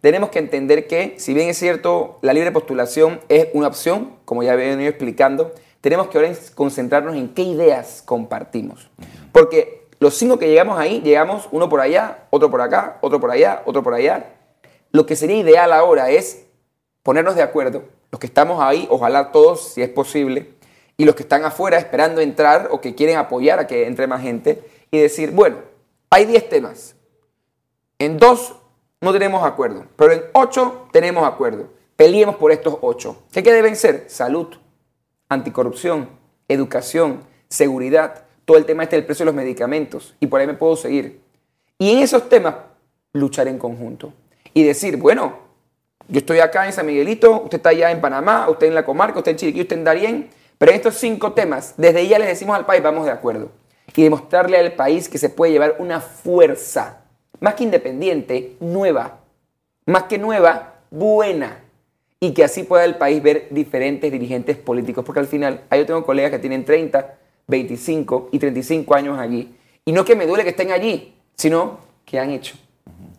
Tenemos 0.00 0.28
que 0.28 0.38
entender 0.38 0.86
que, 0.86 1.14
si 1.18 1.32
bien 1.32 1.48
es 1.48 1.58
cierto, 1.58 2.18
la 2.20 2.34
libre 2.34 2.52
postulación 2.52 3.20
es 3.28 3.48
una 3.54 3.68
opción, 3.68 4.16
como 4.26 4.42
ya 4.42 4.52
he 4.52 4.56
venido 4.56 4.88
explicando, 4.88 5.52
tenemos 5.80 6.08
que 6.08 6.18
ahora 6.18 6.32
concentrarnos 6.54 7.16
en 7.16 7.32
qué 7.32 7.42
ideas 7.42 8.02
compartimos. 8.04 8.90
Porque 9.32 9.86
los 9.98 10.14
cinco 10.14 10.38
que 10.38 10.48
llegamos 10.48 10.78
ahí, 10.78 11.00
llegamos 11.00 11.48
uno 11.52 11.70
por 11.70 11.80
allá, 11.80 12.26
otro 12.28 12.50
por 12.50 12.60
acá, 12.60 12.98
otro 13.00 13.18
por 13.18 13.30
allá, 13.30 13.62
otro 13.64 13.82
por 13.82 13.94
allá. 13.94 14.26
Lo 14.92 15.06
que 15.06 15.16
sería 15.16 15.38
ideal 15.38 15.72
ahora 15.72 16.10
es 16.10 16.44
ponernos 17.02 17.34
de 17.34 17.42
acuerdo, 17.42 17.84
los 18.10 18.20
que 18.20 18.26
estamos 18.26 18.62
ahí, 18.62 18.86
ojalá 18.90 19.32
todos, 19.32 19.72
si 19.72 19.82
es 19.82 19.88
posible, 19.88 20.50
y 20.98 21.06
los 21.06 21.14
que 21.14 21.22
están 21.22 21.44
afuera 21.44 21.78
esperando 21.78 22.20
entrar 22.20 22.68
o 22.70 22.80
que 22.80 22.94
quieren 22.94 23.16
apoyar 23.16 23.58
a 23.58 23.66
que 23.66 23.86
entre 23.86 24.06
más 24.06 24.20
gente, 24.20 24.62
y 24.90 24.98
decir, 24.98 25.32
bueno, 25.32 25.56
hay 26.14 26.26
10 26.26 26.48
temas. 26.48 26.94
En 27.98 28.18
dos 28.18 28.54
no 29.00 29.12
tenemos 29.12 29.44
acuerdo, 29.44 29.86
pero 29.96 30.12
en 30.12 30.22
ocho 30.32 30.86
tenemos 30.92 31.26
acuerdo. 31.26 31.70
Peleemos 31.96 32.36
por 32.36 32.52
estos 32.52 32.78
ocho. 32.82 33.24
¿Qué, 33.32 33.42
¿Qué 33.42 33.52
deben 33.52 33.74
ser? 33.74 34.04
Salud, 34.06 34.46
anticorrupción, 35.28 36.08
educación, 36.46 37.24
seguridad, 37.48 38.26
todo 38.44 38.58
el 38.58 38.64
tema 38.64 38.84
este 38.84 38.94
del 38.94 39.04
precio 39.06 39.24
de 39.24 39.32
los 39.32 39.34
medicamentos, 39.34 40.14
y 40.20 40.28
por 40.28 40.40
ahí 40.40 40.46
me 40.46 40.54
puedo 40.54 40.76
seguir. 40.76 41.20
Y 41.78 41.90
en 41.90 41.98
esos 41.98 42.28
temas, 42.28 42.54
luchar 43.12 43.48
en 43.48 43.58
conjunto. 43.58 44.12
Y 44.52 44.62
decir, 44.62 44.96
bueno, 44.96 45.38
yo 46.06 46.18
estoy 46.20 46.38
acá 46.38 46.64
en 46.64 46.72
San 46.72 46.86
Miguelito, 46.86 47.42
usted 47.42 47.56
está 47.56 47.70
allá 47.70 47.90
en 47.90 48.00
Panamá, 48.00 48.48
usted 48.48 48.68
en 48.68 48.74
la 48.74 48.84
comarca, 48.84 49.18
usted 49.18 49.32
en 49.32 49.36
Chiriquí, 49.38 49.62
usted 49.62 49.78
en 49.78 49.84
Darién, 49.84 50.30
pero 50.58 50.70
en 50.70 50.76
estos 50.76 50.94
cinco 50.94 51.32
temas, 51.32 51.74
desde 51.76 52.06
ya 52.06 52.20
les 52.20 52.28
decimos 52.28 52.54
al 52.54 52.66
país, 52.66 52.84
vamos 52.84 53.04
de 53.04 53.10
acuerdo 53.10 53.63
y 53.96 54.02
demostrarle 54.02 54.58
al 54.58 54.72
país 54.72 55.08
que 55.08 55.18
se 55.18 55.28
puede 55.28 55.52
llevar 55.52 55.76
una 55.78 56.00
fuerza, 56.00 57.02
más 57.40 57.54
que 57.54 57.64
independiente, 57.64 58.56
nueva, 58.60 59.20
más 59.86 60.04
que 60.04 60.18
nueva, 60.18 60.74
buena, 60.90 61.60
y 62.20 62.32
que 62.32 62.44
así 62.44 62.62
pueda 62.62 62.84
el 62.84 62.96
país 62.96 63.22
ver 63.22 63.48
diferentes 63.50 64.10
dirigentes 64.10 64.56
políticos, 64.56 65.04
porque 65.04 65.20
al 65.20 65.26
final, 65.26 65.62
yo 65.70 65.86
tengo 65.86 66.04
colegas 66.04 66.30
que 66.30 66.38
tienen 66.38 66.64
30, 66.64 67.18
25 67.46 68.30
y 68.32 68.38
35 68.38 68.94
años 68.94 69.18
allí, 69.18 69.54
y 69.84 69.92
no 69.92 70.04
que 70.04 70.16
me 70.16 70.26
duele 70.26 70.44
que 70.44 70.50
estén 70.50 70.72
allí, 70.72 71.14
sino 71.36 71.78
que 72.04 72.18
han 72.18 72.30
hecho. 72.30 72.56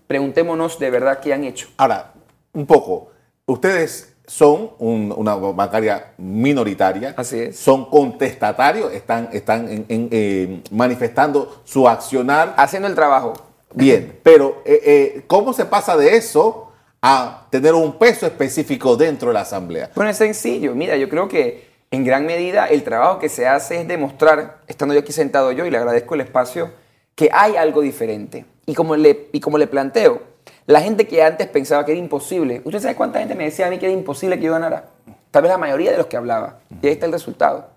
Preguntémonos 0.07 0.79
de 0.79 0.89
verdad 0.89 1.19
qué 1.19 1.33
han 1.33 1.43
hecho. 1.43 1.69
Ahora, 1.77 2.13
un 2.53 2.65
poco, 2.65 3.11
ustedes 3.45 4.14
son 4.27 4.71
una 4.79 5.35
bancaria 5.35 6.13
minoritaria. 6.17 7.13
Así 7.17 7.39
es. 7.39 7.59
Son 7.59 7.89
contestatarios, 7.89 8.91
están, 8.93 9.29
están 9.31 9.85
eh, 9.89 10.61
manifestando 10.71 11.61
su 11.63 11.87
accionar. 11.87 12.53
Haciendo 12.57 12.87
el 12.87 12.95
trabajo. 12.95 13.33
Bien, 13.73 14.19
pero 14.23 14.61
eh, 14.65 14.81
eh, 14.83 15.23
¿cómo 15.27 15.53
se 15.53 15.65
pasa 15.65 15.97
de 15.97 16.15
eso 16.15 16.71
a 17.01 17.47
tener 17.49 17.73
un 17.73 17.97
peso 17.99 18.25
específico 18.25 18.95
dentro 18.95 19.27
de 19.27 19.33
la 19.33 19.41
Asamblea? 19.41 19.91
Bueno, 19.95 20.09
es 20.11 20.17
sencillo. 20.17 20.73
Mira, 20.73 20.95
yo 20.95 21.09
creo 21.09 21.27
que 21.27 21.67
en 21.91 22.03
gran 22.03 22.25
medida 22.25 22.65
el 22.67 22.83
trabajo 22.83 23.19
que 23.19 23.29
se 23.29 23.47
hace 23.47 23.81
es 23.81 23.87
demostrar, 23.87 24.61
estando 24.67 24.93
yo 24.93 25.01
aquí 25.01 25.11
sentado 25.11 25.51
yo 25.51 25.65
y 25.65 25.71
le 25.71 25.77
agradezco 25.77 26.15
el 26.15 26.21
espacio, 26.21 26.71
que 27.15 27.29
hay 27.31 27.57
algo 27.57 27.81
diferente. 27.81 28.45
Y 28.65 28.73
como 28.73 28.95
le, 28.95 29.27
y 29.31 29.39
como 29.39 29.57
le 29.57 29.67
planteo, 29.67 30.21
la 30.67 30.81
gente 30.81 31.07
que 31.07 31.21
antes 31.23 31.47
pensaba 31.47 31.85
que 31.85 31.91
era 31.91 31.99
imposible, 31.99 32.61
¿usted 32.65 32.79
sabe 32.79 32.95
cuánta 32.95 33.19
gente 33.19 33.35
me 33.35 33.45
decía 33.45 33.67
a 33.67 33.69
mí 33.69 33.77
que 33.77 33.85
era 33.85 33.93
imposible 33.93 34.37
que 34.37 34.45
yo 34.45 34.51
ganara? 34.51 34.89
Tal 35.31 35.43
vez 35.43 35.51
la 35.51 35.57
mayoría 35.57 35.91
de 35.91 35.97
los 35.97 36.07
que 36.07 36.17
hablaba. 36.17 36.59
Y 36.81 36.87
ahí 36.87 36.93
está 36.93 37.05
el 37.05 37.11
resultado. 37.11 37.69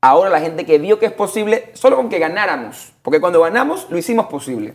Ahora 0.00 0.30
la 0.30 0.40
gente 0.40 0.64
que 0.64 0.78
vio 0.78 0.98
que 0.98 1.06
es 1.06 1.12
posible, 1.12 1.70
solo 1.74 1.96
con 1.96 2.08
que 2.08 2.18
ganáramos, 2.18 2.94
porque 3.02 3.20
cuando 3.20 3.40
ganamos 3.42 3.86
lo 3.90 3.98
hicimos 3.98 4.26
posible. 4.26 4.72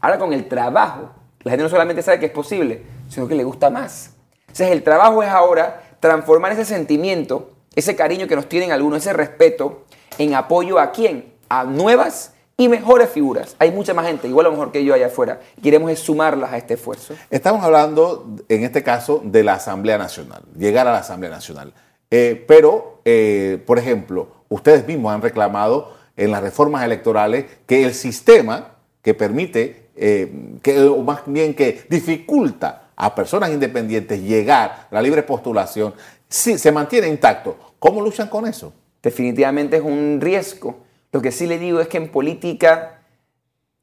Ahora 0.00 0.18
con 0.18 0.32
el 0.32 0.48
trabajo, 0.48 1.10
la 1.44 1.52
gente 1.52 1.62
no 1.62 1.68
solamente 1.68 2.02
sabe 2.02 2.18
que 2.18 2.26
es 2.26 2.32
posible, 2.32 2.82
sino 3.08 3.28
que 3.28 3.34
le 3.36 3.44
gusta 3.44 3.70
más. 3.70 4.14
Entonces 4.40 4.70
el 4.70 4.82
trabajo 4.82 5.22
es 5.22 5.28
ahora 5.28 5.82
transformar 6.00 6.52
ese 6.52 6.64
sentimiento, 6.64 7.52
ese 7.74 7.94
cariño 7.96 8.26
que 8.26 8.36
nos 8.36 8.48
tienen 8.48 8.72
algunos, 8.72 8.98
ese 8.98 9.12
respeto, 9.12 9.84
en 10.18 10.34
apoyo 10.34 10.78
a 10.78 10.90
quién? 10.90 11.32
A 11.48 11.64
nuevas 11.64 12.34
y 12.58 12.68
mejores 12.68 13.10
figuras. 13.10 13.54
Hay 13.58 13.70
mucha 13.70 13.92
más 13.92 14.06
gente, 14.06 14.28
igual 14.28 14.46
a 14.46 14.48
lo 14.48 14.56
mejor 14.56 14.72
que 14.72 14.82
yo 14.82 14.94
allá 14.94 15.06
afuera. 15.06 15.40
Queremos 15.62 15.90
es 15.90 15.98
sumarlas 15.98 16.52
a 16.52 16.56
este 16.56 16.74
esfuerzo. 16.74 17.14
Estamos 17.30 17.62
hablando, 17.62 18.26
en 18.48 18.64
este 18.64 18.82
caso, 18.82 19.20
de 19.22 19.44
la 19.44 19.54
Asamblea 19.54 19.98
Nacional, 19.98 20.42
llegar 20.56 20.86
a 20.88 20.92
la 20.92 20.98
Asamblea 20.98 21.30
Nacional. 21.30 21.74
Eh, 22.10 22.44
pero, 22.48 23.02
eh, 23.04 23.62
por 23.66 23.78
ejemplo, 23.78 24.28
ustedes 24.48 24.86
mismos 24.86 25.12
han 25.12 25.20
reclamado 25.20 25.94
en 26.16 26.30
las 26.30 26.42
reformas 26.42 26.82
electorales 26.82 27.44
que 27.66 27.84
el 27.84 27.92
sistema 27.92 28.76
que 29.02 29.12
permite, 29.12 29.88
eh, 29.94 30.56
que, 30.62 30.80
o 30.80 31.02
más 31.02 31.20
bien 31.26 31.54
que 31.54 31.84
dificulta 31.90 32.88
a 32.96 33.14
personas 33.14 33.50
independientes 33.50 34.22
llegar 34.22 34.88
a 34.90 34.94
la 34.94 35.02
libre 35.02 35.22
postulación, 35.22 35.92
sí, 36.26 36.56
se 36.56 36.72
mantiene 36.72 37.08
intacto. 37.08 37.58
¿Cómo 37.78 38.00
luchan 38.00 38.28
con 38.28 38.46
eso? 38.46 38.72
Definitivamente 39.02 39.76
es 39.76 39.82
un 39.82 40.18
riesgo 40.22 40.85
lo 41.16 41.22
que 41.22 41.32
sí 41.32 41.46
le 41.46 41.58
digo 41.58 41.80
es 41.80 41.88
que 41.88 41.96
en 41.96 42.10
política, 42.10 43.00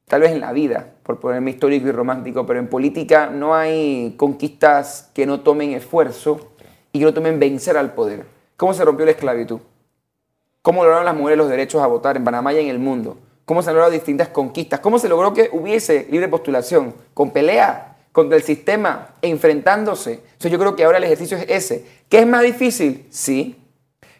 tal 0.06 0.20
vez 0.20 0.30
en 0.30 0.40
la 0.40 0.52
vida, 0.52 0.92
por 1.02 1.18
ponerme 1.18 1.50
histórico 1.50 1.88
y 1.88 1.90
romántico, 1.90 2.46
pero 2.46 2.60
en 2.60 2.68
política 2.68 3.26
no 3.26 3.56
hay 3.56 4.14
conquistas 4.16 5.10
que 5.12 5.26
no 5.26 5.40
tomen 5.40 5.72
esfuerzo 5.72 6.52
y 6.92 7.00
que 7.00 7.04
no 7.04 7.12
tomen 7.12 7.40
vencer 7.40 7.76
al 7.76 7.92
poder. 7.92 8.24
¿Cómo 8.56 8.72
se 8.72 8.84
rompió 8.84 9.04
la 9.04 9.10
esclavitud? 9.10 9.58
¿Cómo 10.62 10.84
lograron 10.84 11.04
las 11.04 11.16
mujeres 11.16 11.36
los 11.36 11.48
derechos 11.48 11.82
a 11.82 11.88
votar 11.88 12.16
en 12.16 12.22
Panamá 12.22 12.52
y 12.52 12.60
en 12.60 12.68
el 12.68 12.78
mundo? 12.78 13.18
¿Cómo 13.44 13.62
se 13.62 13.70
han 13.70 13.74
logrado 13.74 13.90
distintas 13.90 14.28
conquistas? 14.28 14.78
¿Cómo 14.78 15.00
se 15.00 15.08
logró 15.08 15.34
que 15.34 15.50
hubiese 15.50 16.06
libre 16.12 16.28
postulación? 16.28 16.94
Con 17.14 17.32
pelea 17.32 17.96
contra 18.12 18.36
el 18.36 18.44
sistema, 18.44 19.16
enfrentándose. 19.22 20.20
Entonces 20.22 20.52
yo 20.52 20.58
creo 20.60 20.76
que 20.76 20.84
ahora 20.84 20.98
el 20.98 21.04
ejercicio 21.04 21.36
es 21.36 21.46
ese. 21.48 21.84
¿Qué 22.08 22.20
es 22.20 22.28
más 22.28 22.42
difícil? 22.42 23.08
Sí. 23.10 23.60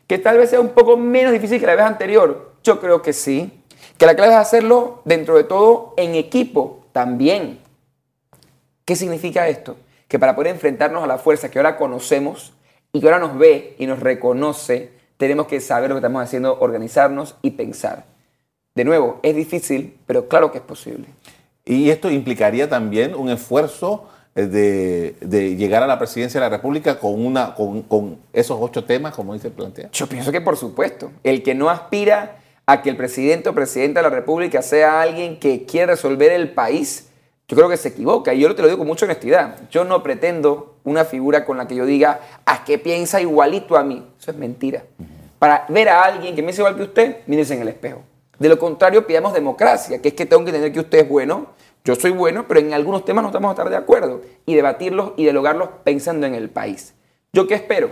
Que 0.08 0.18
tal 0.18 0.36
vez 0.36 0.50
sea 0.50 0.60
un 0.60 0.70
poco 0.70 0.96
menos 0.96 1.32
difícil 1.32 1.60
que 1.60 1.66
la 1.66 1.76
vez 1.76 1.84
anterior, 1.84 2.53
yo 2.64 2.80
creo 2.80 3.02
que 3.02 3.12
sí. 3.12 3.60
Que 3.98 4.06
la 4.06 4.16
clave 4.16 4.32
es 4.32 4.38
hacerlo 4.38 5.02
dentro 5.04 5.36
de 5.36 5.44
todo 5.44 5.94
en 5.96 6.14
equipo 6.16 6.84
también. 6.92 7.60
¿Qué 8.84 8.96
significa 8.96 9.46
esto? 9.48 9.76
Que 10.08 10.18
para 10.18 10.34
poder 10.34 10.52
enfrentarnos 10.52 11.04
a 11.04 11.06
la 11.06 11.18
fuerza 11.18 11.50
que 11.50 11.58
ahora 11.58 11.76
conocemos 11.76 12.54
y 12.92 13.00
que 13.00 13.06
ahora 13.06 13.20
nos 13.20 13.38
ve 13.38 13.76
y 13.78 13.86
nos 13.86 14.00
reconoce, 14.00 14.90
tenemos 15.16 15.46
que 15.46 15.60
saber 15.60 15.90
lo 15.90 15.96
que 15.96 16.00
estamos 16.00 16.22
haciendo, 16.22 16.58
organizarnos 16.58 17.36
y 17.42 17.52
pensar. 17.52 18.04
De 18.74 18.84
nuevo, 18.84 19.20
es 19.22 19.36
difícil, 19.36 19.96
pero 20.06 20.28
claro 20.28 20.50
que 20.50 20.58
es 20.58 20.64
posible. 20.64 21.06
Y 21.64 21.90
esto 21.90 22.10
implicaría 22.10 22.68
también 22.68 23.14
un 23.14 23.30
esfuerzo 23.30 24.08
eh, 24.34 25.14
de, 25.20 25.56
llegar 25.56 25.82
a 25.82 25.86
la 25.86 25.98
presidencia 25.98 26.40
de 26.40 26.46
la 26.46 26.56
República 26.56 26.98
con, 26.98 27.24
una, 27.24 27.54
con, 27.54 27.82
con 27.82 28.18
esos 28.32 28.58
ocho 28.60 28.84
temas, 28.84 29.14
como 29.14 29.34
dice 29.34 29.48
el 29.48 29.54
plantea. 29.54 29.90
Yo 29.92 30.08
pienso 30.08 30.32
que 30.32 30.40
por 30.40 30.56
supuesto. 30.56 31.12
El 31.22 31.42
que 31.42 31.54
no 31.54 31.70
aspira 31.70 32.43
a 32.66 32.82
que 32.82 32.90
el 32.90 32.96
presidente 32.96 33.48
o 33.48 33.54
presidenta 33.54 34.00
de 34.00 34.08
la 34.08 34.14
República 34.14 34.62
sea 34.62 35.00
alguien 35.00 35.38
que 35.38 35.64
quiere 35.66 35.92
resolver 35.92 36.32
el 36.32 36.52
país, 36.52 37.08
yo 37.46 37.56
creo 37.56 37.68
que 37.68 37.76
se 37.76 37.88
equivoca. 37.88 38.32
Y 38.32 38.40
yo 38.40 38.54
te 38.54 38.62
lo 38.62 38.68
digo 38.68 38.78
con 38.78 38.86
mucha 38.86 39.04
honestidad. 39.04 39.68
Yo 39.70 39.84
no 39.84 40.02
pretendo 40.02 40.76
una 40.84 41.04
figura 41.04 41.44
con 41.44 41.58
la 41.58 41.68
que 41.68 41.74
yo 41.74 41.84
diga, 41.84 42.20
¿a 42.46 42.64
qué 42.64 42.78
piensa 42.78 43.20
igualito 43.20 43.76
a 43.76 43.84
mí? 43.84 44.06
Eso 44.18 44.30
es 44.30 44.36
mentira. 44.36 44.84
Para 45.38 45.66
ver 45.68 45.90
a 45.90 46.02
alguien 46.02 46.34
que 46.34 46.42
me 46.42 46.48
dice 46.48 46.62
igual 46.62 46.76
que 46.76 46.84
usted, 46.84 47.16
mírese 47.26 47.54
en 47.54 47.62
el 47.62 47.68
espejo. 47.68 48.02
De 48.38 48.48
lo 48.48 48.58
contrario, 48.58 49.06
pidamos 49.06 49.34
democracia, 49.34 50.00
que 50.00 50.08
es 50.08 50.14
que 50.14 50.26
tengo 50.26 50.42
que 50.44 50.50
entender 50.50 50.72
que 50.72 50.80
usted 50.80 50.98
es 51.00 51.08
bueno, 51.08 51.48
yo 51.84 51.94
soy 51.96 52.12
bueno, 52.12 52.46
pero 52.48 52.60
en 52.60 52.72
algunos 52.72 53.04
temas 53.04 53.22
no 53.22 53.28
estamos 53.28 53.50
a 53.50 53.52
estar 53.52 53.68
de 53.68 53.76
acuerdo. 53.76 54.22
Y 54.46 54.54
debatirlos 54.54 55.12
y 55.16 55.24
dialogarlos 55.24 55.68
pensando 55.84 56.26
en 56.26 56.34
el 56.34 56.48
país. 56.48 56.94
¿Yo 57.32 57.46
qué 57.46 57.54
espero? 57.54 57.90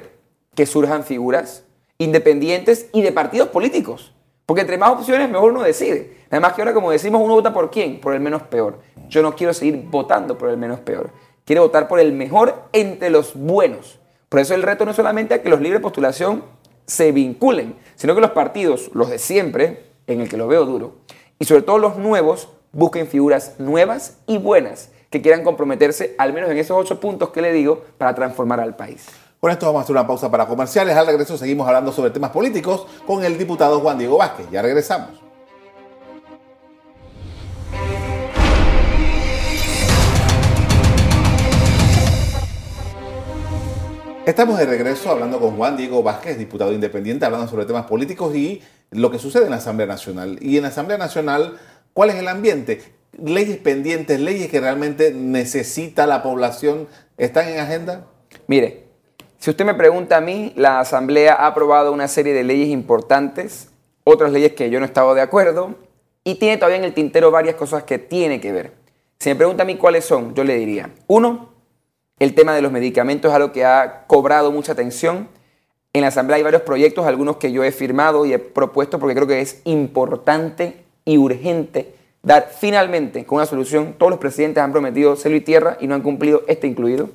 Que 0.54 0.64
surjan 0.64 1.04
figuras 1.04 1.64
independientes 1.98 2.88
y 2.92 3.02
de 3.02 3.12
partidos 3.12 3.48
políticos. 3.48 4.14
Porque 4.46 4.62
entre 4.62 4.78
más 4.78 4.90
opciones, 4.90 5.28
mejor 5.30 5.52
uno 5.52 5.62
decide. 5.62 6.16
Además 6.30 6.54
que 6.54 6.62
ahora, 6.62 6.74
como 6.74 6.90
decimos, 6.90 7.20
uno 7.22 7.34
vota 7.34 7.52
por 7.52 7.70
quién? 7.70 8.00
Por 8.00 8.14
el 8.14 8.20
menos 8.20 8.42
peor. 8.42 8.80
Yo 9.08 9.22
no 9.22 9.36
quiero 9.36 9.54
seguir 9.54 9.84
votando 9.88 10.36
por 10.36 10.48
el 10.48 10.56
menos 10.56 10.80
peor. 10.80 11.10
Quiero 11.44 11.62
votar 11.62 11.88
por 11.88 12.00
el 12.00 12.12
mejor 12.12 12.54
entre 12.72 13.10
los 13.10 13.34
buenos. 13.34 13.98
Por 14.28 14.40
eso 14.40 14.54
el 14.54 14.62
reto 14.62 14.84
no 14.84 14.92
es 14.92 14.96
solamente 14.96 15.34
a 15.34 15.42
que 15.42 15.48
los 15.48 15.60
libres 15.60 15.80
de 15.80 15.82
postulación 15.82 16.44
se 16.86 17.12
vinculen, 17.12 17.76
sino 17.96 18.14
que 18.14 18.20
los 18.20 18.30
partidos, 18.30 18.90
los 18.94 19.10
de 19.10 19.18
siempre, 19.18 19.84
en 20.06 20.20
el 20.20 20.28
que 20.28 20.36
lo 20.36 20.48
veo 20.48 20.64
duro, 20.64 20.94
y 21.38 21.44
sobre 21.44 21.62
todo 21.62 21.78
los 21.78 21.96
nuevos, 21.96 22.48
busquen 22.72 23.06
figuras 23.06 23.56
nuevas 23.58 24.18
y 24.26 24.38
buenas 24.38 24.90
que 25.10 25.20
quieran 25.20 25.44
comprometerse, 25.44 26.14
al 26.18 26.32
menos 26.32 26.50
en 26.50 26.56
esos 26.56 26.76
ocho 26.76 26.98
puntos 26.98 27.30
que 27.30 27.42
le 27.42 27.52
digo, 27.52 27.84
para 27.98 28.14
transformar 28.14 28.60
al 28.60 28.74
país. 28.74 29.06
Con 29.42 29.50
esto 29.50 29.66
vamos 29.66 29.80
a 29.80 29.82
hacer 29.82 29.96
una 29.96 30.06
pausa 30.06 30.30
para 30.30 30.46
comerciales. 30.46 30.96
Al 30.96 31.04
regreso 31.04 31.36
seguimos 31.36 31.66
hablando 31.66 31.90
sobre 31.90 32.12
temas 32.12 32.30
políticos 32.30 32.86
con 33.04 33.24
el 33.24 33.36
diputado 33.36 33.80
Juan 33.80 33.98
Diego 33.98 34.16
Vázquez. 34.16 34.46
Ya 34.52 34.62
regresamos. 34.62 35.20
Estamos 44.24 44.58
de 44.58 44.64
regreso 44.64 45.10
hablando 45.10 45.40
con 45.40 45.56
Juan 45.56 45.76
Diego 45.76 46.04
Vázquez, 46.04 46.38
diputado 46.38 46.72
independiente, 46.72 47.26
hablando 47.26 47.48
sobre 47.48 47.64
temas 47.64 47.86
políticos 47.86 48.36
y 48.36 48.62
lo 48.92 49.10
que 49.10 49.18
sucede 49.18 49.46
en 49.46 49.50
la 49.50 49.56
Asamblea 49.56 49.88
Nacional. 49.88 50.38
Y 50.40 50.58
en 50.58 50.62
la 50.62 50.68
Asamblea 50.68 50.98
Nacional, 50.98 51.58
¿cuál 51.94 52.10
es 52.10 52.14
el 52.14 52.28
ambiente? 52.28 52.80
Leyes 53.20 53.56
pendientes, 53.56 54.20
leyes 54.20 54.48
que 54.48 54.60
realmente 54.60 55.12
necesita 55.12 56.06
la 56.06 56.22
población, 56.22 56.86
¿están 57.18 57.48
en 57.48 57.58
agenda? 57.58 58.06
Mire, 58.46 58.91
si 59.42 59.50
usted 59.50 59.64
me 59.64 59.74
pregunta 59.74 60.18
a 60.18 60.20
mí, 60.20 60.52
la 60.54 60.78
Asamblea 60.78 61.34
ha 61.34 61.48
aprobado 61.48 61.90
una 61.90 62.06
serie 62.06 62.32
de 62.32 62.44
leyes 62.44 62.68
importantes, 62.68 63.70
otras 64.04 64.30
leyes 64.30 64.52
que 64.52 64.70
yo 64.70 64.78
no 64.78 64.84
he 64.84 64.86
estado 64.86 65.16
de 65.16 65.20
acuerdo, 65.20 65.74
y 66.22 66.36
tiene 66.36 66.58
todavía 66.58 66.76
en 66.76 66.84
el 66.84 66.94
tintero 66.94 67.32
varias 67.32 67.56
cosas 67.56 67.82
que 67.82 67.98
tiene 67.98 68.40
que 68.40 68.52
ver. 68.52 68.72
Si 69.18 69.30
me 69.30 69.34
pregunta 69.34 69.64
a 69.64 69.66
mí 69.66 69.74
cuáles 69.74 70.04
son, 70.04 70.32
yo 70.36 70.44
le 70.44 70.54
diría, 70.54 70.90
uno, 71.08 71.48
el 72.20 72.36
tema 72.36 72.54
de 72.54 72.62
los 72.62 72.70
medicamentos 72.70 73.32
es 73.32 73.34
algo 73.34 73.50
que 73.50 73.64
ha 73.64 74.04
cobrado 74.06 74.52
mucha 74.52 74.70
atención. 74.70 75.26
En 75.92 76.02
la 76.02 76.06
Asamblea 76.06 76.36
hay 76.36 76.44
varios 76.44 76.62
proyectos, 76.62 77.04
algunos 77.04 77.38
que 77.38 77.50
yo 77.50 77.64
he 77.64 77.72
firmado 77.72 78.24
y 78.24 78.34
he 78.34 78.38
propuesto 78.38 79.00
porque 79.00 79.16
creo 79.16 79.26
que 79.26 79.40
es 79.40 79.60
importante 79.64 80.84
y 81.04 81.18
urgente 81.18 81.96
dar 82.22 82.52
finalmente 82.56 83.26
con 83.26 83.38
una 83.38 83.46
solución. 83.46 83.96
Todos 83.98 84.10
los 84.10 84.20
presidentes 84.20 84.62
han 84.62 84.70
prometido 84.70 85.16
cielo 85.16 85.36
y 85.36 85.40
tierra 85.40 85.78
y 85.80 85.88
no 85.88 85.96
han 85.96 86.02
cumplido, 86.02 86.42
este 86.46 86.68
incluido. 86.68 87.10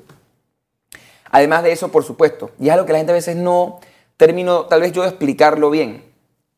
Además 1.31 1.63
de 1.63 1.71
eso, 1.71 1.89
por 1.89 2.03
supuesto, 2.03 2.51
y 2.59 2.67
es 2.67 2.73
algo 2.73 2.85
que 2.85 2.93
la 2.93 2.99
gente 2.99 3.11
a 3.11 3.15
veces 3.15 3.35
no 3.35 3.79
termino 4.17 4.65
tal 4.65 4.81
vez 4.81 4.91
yo 4.91 5.03
de 5.03 5.09
explicarlo 5.09 5.69
bien, 5.69 6.05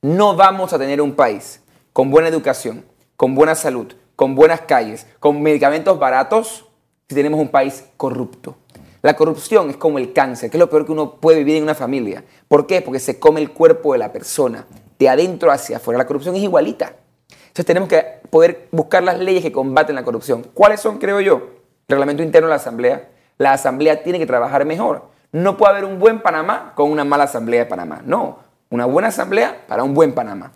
no 0.01 0.35
vamos 0.35 0.73
a 0.73 0.79
tener 0.79 1.01
un 1.01 1.13
país 1.13 1.61
con 1.93 2.09
buena 2.09 2.29
educación, 2.29 2.85
con 3.17 3.35
buena 3.35 3.55
salud, 3.55 3.93
con 4.15 4.35
buenas 4.35 4.61
calles, 4.61 5.07
con 5.19 5.41
medicamentos 5.41 5.99
baratos, 5.99 6.65
si 7.07 7.15
tenemos 7.15 7.39
un 7.39 7.49
país 7.49 7.85
corrupto. 7.97 8.55
La 9.01 9.15
corrupción 9.15 9.69
es 9.69 9.77
como 9.77 9.97
el 9.97 10.13
cáncer, 10.13 10.49
que 10.49 10.57
es 10.57 10.59
lo 10.59 10.69
peor 10.69 10.85
que 10.85 10.91
uno 10.91 11.15
puede 11.15 11.39
vivir 11.39 11.55
en 11.55 11.63
una 11.63 11.75
familia. 11.75 12.23
¿Por 12.47 12.67
qué? 12.67 12.81
Porque 12.81 12.99
se 12.99 13.17
come 13.17 13.39
el 13.39 13.51
cuerpo 13.51 13.93
de 13.93 13.99
la 13.99 14.11
persona, 14.11 14.67
de 14.97 15.09
adentro 15.09 15.51
hacia 15.51 15.77
afuera. 15.77 15.97
La 15.97 16.05
corrupción 16.05 16.35
es 16.35 16.43
igualita. 16.43 16.95
Entonces 17.29 17.65
tenemos 17.65 17.87
que 17.87 18.05
poder 18.29 18.67
buscar 18.71 19.03
las 19.03 19.17
leyes 19.19 19.41
que 19.41 19.51
combaten 19.51 19.95
la 19.95 20.03
corrupción. 20.03 20.45
¿Cuáles 20.53 20.81
son, 20.81 20.97
creo 20.97 21.21
yo? 21.21 21.49
Reglamento 21.87 22.23
interno 22.23 22.47
de 22.47 22.51
la 22.51 22.57
Asamblea, 22.57 23.09
la 23.39 23.53
Asamblea 23.53 24.03
tiene 24.03 24.19
que 24.19 24.27
trabajar 24.27 24.65
mejor. 24.65 25.05
No 25.31 25.57
puede 25.57 25.71
haber 25.71 25.85
un 25.85 25.97
buen 25.97 26.21
Panamá 26.21 26.73
con 26.75 26.91
una 26.91 27.03
mala 27.03 27.23
Asamblea 27.23 27.61
de 27.61 27.65
Panamá. 27.65 28.01
No, 28.05 28.39
una 28.69 28.85
buena 28.85 29.07
Asamblea 29.07 29.63
para 29.67 29.83
un 29.83 29.93
buen 29.95 30.13
Panamá. 30.13 30.51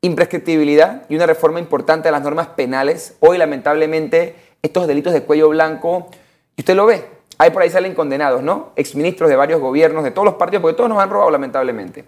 Imprescriptibilidad 0.00 1.02
y 1.08 1.16
una 1.16 1.26
reforma 1.26 1.58
importante 1.58 2.08
de 2.08 2.12
las 2.12 2.22
normas 2.22 2.46
penales. 2.48 3.16
Hoy, 3.20 3.38
lamentablemente, 3.38 4.36
estos 4.62 4.86
delitos 4.86 5.12
de 5.12 5.24
cuello 5.24 5.48
blanco, 5.48 6.08
y 6.56 6.60
usted 6.60 6.76
lo 6.76 6.86
ve, 6.86 7.04
ahí 7.38 7.50
por 7.50 7.62
ahí 7.62 7.70
salen 7.70 7.94
condenados, 7.94 8.42
¿no? 8.42 8.70
Exministros 8.76 9.28
de 9.28 9.36
varios 9.36 9.60
gobiernos, 9.60 10.04
de 10.04 10.12
todos 10.12 10.26
los 10.26 10.34
partidos, 10.34 10.62
porque 10.62 10.76
todos 10.76 10.88
nos 10.88 11.02
han 11.02 11.10
robado, 11.10 11.30
lamentablemente. 11.30 12.04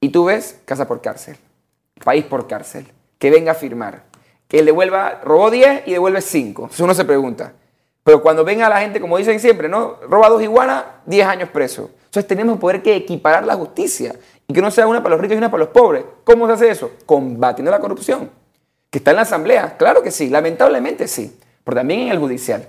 Y 0.00 0.10
tú 0.10 0.26
ves 0.26 0.60
casa 0.66 0.86
por 0.86 1.00
cárcel, 1.00 1.38
país 2.04 2.24
por 2.24 2.46
cárcel, 2.46 2.86
que 3.18 3.30
venga 3.30 3.52
a 3.52 3.54
firmar, 3.54 4.02
que 4.48 4.62
devuelva, 4.62 5.20
robó 5.24 5.50
10 5.50 5.84
y 5.86 5.92
devuelve 5.92 6.20
5. 6.20 6.62
Entonces 6.62 6.80
uno 6.80 6.94
se 6.94 7.04
pregunta, 7.04 7.54
pero 8.10 8.22
cuando 8.22 8.44
venga 8.44 8.68
la 8.68 8.80
gente, 8.80 9.00
como 9.00 9.18
dicen 9.18 9.38
siempre, 9.38 9.68
¿no? 9.68 9.94
Roba 10.08 10.28
dos 10.28 10.42
iguanas, 10.42 10.82
10 11.06 11.28
años 11.28 11.48
preso. 11.50 11.90
Entonces 12.06 12.26
tenemos 12.26 12.56
que 12.56 12.60
poder 12.60 12.82
que 12.82 12.96
equiparar 12.96 13.44
la 13.44 13.54
justicia 13.54 14.16
y 14.48 14.52
que 14.52 14.60
no 14.60 14.72
sea 14.72 14.88
una 14.88 15.00
para 15.00 15.14
los 15.14 15.20
ricos 15.20 15.36
y 15.36 15.38
una 15.38 15.48
para 15.48 15.62
los 15.62 15.68
pobres. 15.68 16.02
¿Cómo 16.24 16.48
se 16.48 16.54
hace 16.54 16.70
eso? 16.70 16.90
Combatiendo 17.06 17.70
la 17.70 17.78
corrupción. 17.78 18.28
¿Que 18.90 18.98
está 18.98 19.12
en 19.12 19.18
la 19.18 19.22
asamblea? 19.22 19.76
Claro 19.76 20.02
que 20.02 20.10
sí, 20.10 20.28
lamentablemente 20.28 21.06
sí, 21.06 21.38
pero 21.62 21.76
también 21.76 22.00
en 22.00 22.08
el 22.08 22.18
judicial, 22.18 22.66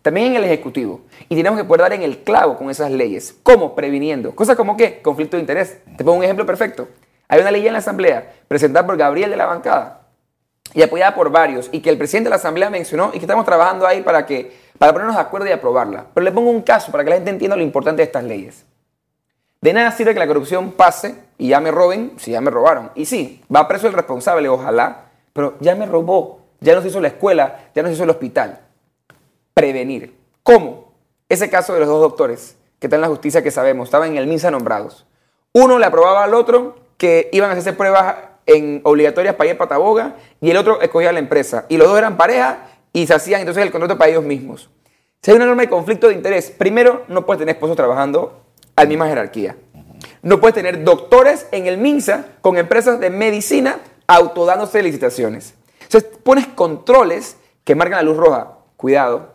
también 0.00 0.28
en 0.28 0.36
el 0.36 0.44
ejecutivo. 0.44 1.02
Y 1.28 1.36
tenemos 1.36 1.58
que 1.58 1.66
poder 1.66 1.82
dar 1.82 1.92
en 1.92 2.00
el 2.00 2.20
clavo 2.20 2.56
con 2.56 2.70
esas 2.70 2.90
leyes. 2.90 3.36
¿Cómo? 3.42 3.74
Previniendo. 3.74 4.34
Cosas 4.34 4.56
como 4.56 4.74
qué? 4.74 5.02
Conflicto 5.02 5.36
de 5.36 5.42
interés. 5.42 5.80
Te 5.98 6.02
pongo 6.02 6.16
un 6.16 6.24
ejemplo 6.24 6.46
perfecto. 6.46 6.88
Hay 7.28 7.42
una 7.42 7.50
ley 7.50 7.66
en 7.66 7.74
la 7.74 7.80
asamblea 7.80 8.32
presentada 8.48 8.86
por 8.86 8.96
Gabriel 8.96 9.28
de 9.28 9.36
la 9.36 9.44
bancada 9.44 9.98
y 10.74 10.82
apoyada 10.82 11.14
por 11.14 11.30
varios 11.30 11.68
y 11.72 11.80
que 11.80 11.90
el 11.90 11.98
presidente 11.98 12.26
de 12.26 12.30
la 12.30 12.36
asamblea 12.36 12.70
mencionó 12.70 13.08
y 13.08 13.18
que 13.18 13.24
estamos 13.24 13.44
trabajando 13.44 13.86
ahí 13.86 14.02
para 14.02 14.26
que 14.26 14.67
para 14.78 14.92
ponernos 14.92 15.16
de 15.16 15.22
acuerdo 15.22 15.48
y 15.48 15.52
aprobarla. 15.52 16.06
Pero 16.14 16.24
le 16.24 16.32
pongo 16.32 16.50
un 16.50 16.62
caso 16.62 16.90
para 16.92 17.04
que 17.04 17.10
la 17.10 17.16
gente 17.16 17.30
entienda 17.30 17.56
lo 17.56 17.62
importante 17.62 17.98
de 17.98 18.06
estas 18.06 18.24
leyes. 18.24 18.64
De 19.60 19.72
nada 19.72 19.90
sirve 19.90 20.14
que 20.14 20.20
la 20.20 20.26
corrupción 20.26 20.72
pase 20.72 21.16
y 21.36 21.48
ya 21.48 21.60
me 21.60 21.70
roben 21.70 22.12
si 22.16 22.30
ya 22.30 22.40
me 22.40 22.50
robaron. 22.50 22.90
Y 22.94 23.06
sí, 23.06 23.42
va 23.54 23.66
preso 23.66 23.88
el 23.88 23.92
responsable, 23.92 24.48
ojalá, 24.48 25.06
pero 25.32 25.56
ya 25.60 25.74
me 25.74 25.86
robó, 25.86 26.40
ya 26.60 26.74
nos 26.74 26.84
hizo 26.84 27.00
la 27.00 27.08
escuela, 27.08 27.70
ya 27.74 27.82
nos 27.82 27.92
hizo 27.92 28.04
el 28.04 28.10
hospital. 28.10 28.60
Prevenir. 29.54 30.16
¿Cómo? 30.44 30.92
Ese 31.28 31.50
caso 31.50 31.74
de 31.74 31.80
los 31.80 31.88
dos 31.88 32.00
doctores 32.00 32.56
que 32.78 32.86
están 32.86 32.98
en 32.98 33.02
la 33.02 33.08
justicia 33.08 33.42
que 33.42 33.50
sabemos, 33.50 33.88
estaban 33.88 34.10
en 34.10 34.18
el 34.18 34.28
MINSA 34.28 34.50
nombrados. 34.50 35.04
Uno 35.52 35.78
le 35.78 35.86
aprobaba 35.86 36.22
al 36.22 36.34
otro 36.34 36.76
que 36.96 37.28
iban 37.32 37.50
a 37.50 37.52
hacerse 37.52 37.72
pruebas 37.72 38.16
en 38.46 38.80
obligatorias 38.84 39.34
para 39.34 39.50
ir 39.50 39.56
a 39.56 39.58
Pataboga 39.58 40.16
y 40.40 40.50
el 40.50 40.56
otro 40.56 40.80
escogía 40.80 41.10
a 41.10 41.12
la 41.12 41.18
empresa. 41.18 41.66
Y 41.68 41.76
los 41.76 41.88
dos 41.88 41.98
eran 41.98 42.16
pareja 42.16 42.68
y 42.92 43.06
se 43.06 43.14
hacían 43.14 43.40
entonces 43.40 43.62
el 43.62 43.70
contrato 43.70 43.98
para 43.98 44.10
ellos 44.10 44.24
mismos. 44.24 44.70
Si 45.22 45.30
hay 45.30 45.36
una 45.36 45.46
norma 45.46 45.62
de 45.62 45.68
conflicto 45.68 46.08
de 46.08 46.14
interés, 46.14 46.50
primero 46.50 47.04
no 47.08 47.26
puedes 47.26 47.38
tener 47.38 47.54
esposos 47.54 47.76
trabajando 47.76 48.40
a 48.76 48.84
la 48.84 48.88
misma 48.88 49.08
jerarquía. 49.08 49.56
No 50.22 50.40
puedes 50.40 50.54
tener 50.54 50.84
doctores 50.84 51.46
en 51.52 51.66
el 51.66 51.78
MINSA 51.78 52.26
con 52.40 52.56
empresas 52.56 53.00
de 53.00 53.10
medicina 53.10 53.78
autodándose 54.06 54.82
licitaciones. 54.82 55.54
Entonces 55.82 56.10
pones 56.22 56.46
controles 56.46 57.36
que 57.64 57.74
marcan 57.74 57.98
la 57.98 58.02
luz 58.02 58.16
roja. 58.16 58.58
Cuidado, 58.76 59.34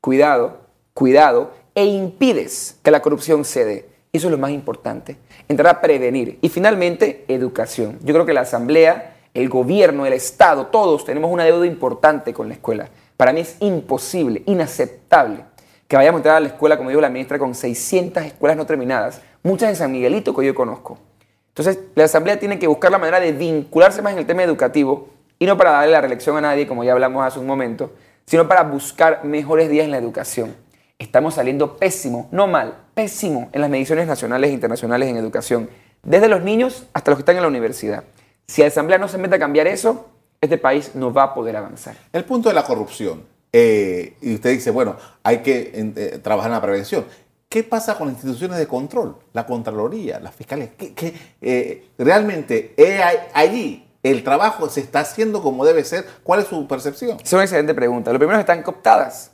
cuidado, 0.00 0.58
cuidado. 0.94 1.52
E 1.74 1.84
impides 1.84 2.76
que 2.82 2.90
la 2.90 3.00
corrupción 3.00 3.44
cede. 3.44 3.88
Eso 4.12 4.26
es 4.26 4.32
lo 4.32 4.38
más 4.38 4.50
importante. 4.50 5.16
Entrar 5.48 5.76
a 5.76 5.80
prevenir. 5.80 6.38
Y 6.42 6.48
finalmente, 6.48 7.24
educación. 7.28 7.98
Yo 8.02 8.12
creo 8.12 8.26
que 8.26 8.32
la 8.32 8.40
Asamblea 8.40 9.16
el 9.34 9.48
gobierno, 9.48 10.06
el 10.06 10.12
Estado, 10.12 10.66
todos 10.66 11.04
tenemos 11.04 11.30
una 11.30 11.44
deuda 11.44 11.66
importante 11.66 12.32
con 12.34 12.48
la 12.48 12.54
escuela. 12.54 12.88
Para 13.16 13.32
mí 13.32 13.40
es 13.40 13.56
imposible, 13.60 14.42
inaceptable 14.46 15.44
que 15.90 15.96
vayamos 15.96 16.18
a 16.18 16.20
entrar 16.20 16.36
a 16.36 16.40
la 16.40 16.46
escuela, 16.46 16.76
como 16.76 16.88
dijo 16.88 17.00
la 17.00 17.10
ministra, 17.10 17.36
con 17.36 17.52
600 17.52 18.24
escuelas 18.24 18.56
no 18.56 18.64
terminadas, 18.64 19.22
muchas 19.42 19.70
en 19.70 19.76
San 19.76 19.90
Miguelito 19.90 20.32
que 20.36 20.46
yo 20.46 20.54
conozco. 20.54 20.98
Entonces, 21.48 21.80
la 21.96 22.04
Asamblea 22.04 22.38
tiene 22.38 22.60
que 22.60 22.68
buscar 22.68 22.92
la 22.92 22.98
manera 22.98 23.18
de 23.18 23.32
vincularse 23.32 24.00
más 24.00 24.12
en 24.12 24.20
el 24.20 24.26
tema 24.26 24.44
educativo 24.44 25.08
y 25.36 25.46
no 25.46 25.56
para 25.56 25.72
darle 25.72 25.90
la 25.90 26.00
reelección 26.00 26.36
a 26.36 26.40
nadie, 26.40 26.68
como 26.68 26.84
ya 26.84 26.92
hablamos 26.92 27.26
hace 27.26 27.40
un 27.40 27.46
momento, 27.46 27.90
sino 28.24 28.46
para 28.46 28.62
buscar 28.62 29.24
mejores 29.24 29.68
días 29.68 29.84
en 29.84 29.90
la 29.90 29.98
educación. 29.98 30.54
Estamos 30.96 31.34
saliendo 31.34 31.76
pésimo, 31.76 32.28
no 32.30 32.46
mal, 32.46 32.84
pésimo 32.94 33.48
en 33.52 33.60
las 33.60 33.68
mediciones 33.68 34.06
nacionales 34.06 34.50
e 34.50 34.52
internacionales 34.52 35.08
en 35.08 35.16
educación, 35.16 35.70
desde 36.04 36.28
los 36.28 36.42
niños 36.42 36.86
hasta 36.92 37.10
los 37.10 37.18
que 37.18 37.22
están 37.22 37.34
en 37.34 37.42
la 37.42 37.48
universidad. 37.48 38.04
Si 38.50 38.62
la 38.62 38.66
Asamblea 38.66 38.98
no 38.98 39.06
se 39.06 39.16
mete 39.16 39.36
a 39.36 39.38
cambiar 39.38 39.68
eso, 39.68 40.08
este 40.40 40.58
país 40.58 40.90
no 40.94 41.12
va 41.12 41.22
a 41.22 41.34
poder 41.34 41.56
avanzar. 41.56 41.96
El 42.12 42.24
punto 42.24 42.48
de 42.48 42.54
la 42.56 42.64
corrupción. 42.64 43.22
Eh, 43.52 44.16
y 44.20 44.34
usted 44.34 44.50
dice, 44.50 44.72
bueno, 44.72 44.96
hay 45.22 45.38
que 45.38 45.70
eh, 45.72 46.18
trabajar 46.20 46.50
en 46.50 46.56
la 46.56 46.60
prevención. 46.60 47.04
¿qué 47.48 47.62
pasa 47.62 47.96
con 47.96 48.08
las 48.08 48.16
instituciones 48.16 48.58
de 48.58 48.66
control? 48.66 49.16
La 49.34 49.46
Contraloría, 49.46 50.18
la 50.18 50.32
Fiscalía. 50.32 50.70
¿Qué, 50.76 51.14
eh, 51.40 51.90
realmente 51.96 52.74
allí 53.34 53.88
el 54.02 54.24
trabajo 54.24 54.68
se 54.68 54.80
está 54.80 55.00
haciendo 55.00 55.42
como 55.42 55.64
debe 55.64 55.84
ser? 55.84 56.04
¿Cuál 56.24 56.40
es 56.40 56.48
su 56.48 56.66
percepción? 56.66 57.18
Es 57.22 57.32
una 57.32 57.42
excelente 57.42 57.72
pregunta. 57.72 58.12
Lo 58.12 58.18
primero 58.18 58.36
es 58.36 58.44
que 58.44 58.50
están 58.50 58.64
cooptadas. 58.64 59.30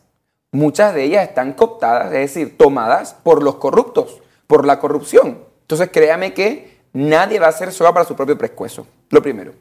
Muchas 0.52 0.92
de 0.92 1.04
ellas 1.04 1.26
están 1.26 1.54
cooptadas, 1.54 2.12
es 2.12 2.34
decir, 2.34 2.58
tomadas 2.58 3.16
por 3.22 3.42
los 3.42 3.54
corruptos, 3.54 4.20
por 4.46 4.66
la 4.66 4.78
corrupción. 4.78 5.38
Entonces 5.62 5.88
créame 5.90 6.34
que 6.34 6.80
nadie 6.92 7.38
va 7.38 7.46
a 7.46 7.50
hacer 7.50 7.72
soga 7.72 7.94
para 7.94 8.04
su 8.04 8.14
propio 8.14 8.36
pescuezo. 8.36 8.86
Lo 9.10 9.22
primero. 9.22 9.52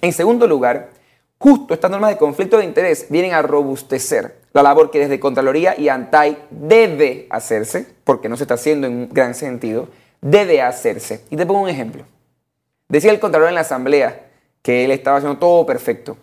En 0.00 0.12
segundo 0.12 0.46
lugar, 0.46 0.90
justo 1.38 1.74
estas 1.74 1.90
normas 1.90 2.10
de 2.10 2.16
conflicto 2.16 2.58
de 2.58 2.64
interés 2.64 3.06
vienen 3.08 3.32
a 3.32 3.42
robustecer 3.42 4.36
la 4.52 4.62
labor 4.62 4.90
que 4.90 5.00
desde 5.00 5.18
Contraloría 5.18 5.78
y 5.78 5.88
ANTAI 5.88 6.38
debe 6.50 7.26
hacerse, 7.30 7.86
porque 8.04 8.28
no 8.28 8.36
se 8.36 8.44
está 8.44 8.54
haciendo 8.54 8.86
en 8.86 9.08
gran 9.10 9.34
sentido, 9.34 9.88
debe 10.20 10.62
hacerse. 10.62 11.24
Y 11.30 11.36
te 11.36 11.44
pongo 11.44 11.62
un 11.62 11.68
ejemplo. 11.68 12.04
Decía 12.88 13.10
el 13.10 13.18
Contralor 13.18 13.48
en 13.48 13.56
la 13.56 13.62
Asamblea 13.62 14.26
que 14.62 14.84
él 14.84 14.92
estaba 14.92 15.18
haciendo 15.18 15.38
todo 15.38 15.66
perfecto. 15.66 16.16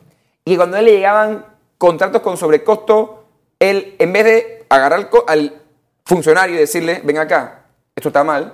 Y 0.46 0.56
cuando 0.56 0.78
a 0.78 0.80
él 0.80 0.86
le 0.86 0.92
llegaban 0.94 1.46
contratos 1.78 2.22
con 2.22 2.38
sobrecosto, 2.38 3.26
él, 3.60 3.96
en 4.00 4.14
vez 4.14 4.26
de 4.26 4.66
agarrar 4.70 5.10
al 5.28 5.62
funcionario 6.06 6.56
y 6.56 6.60
decirle, 6.60 7.02
ven 7.04 7.18
acá, 7.18 7.66
esto 7.96 8.10
está 8.10 8.24
mal, 8.24 8.54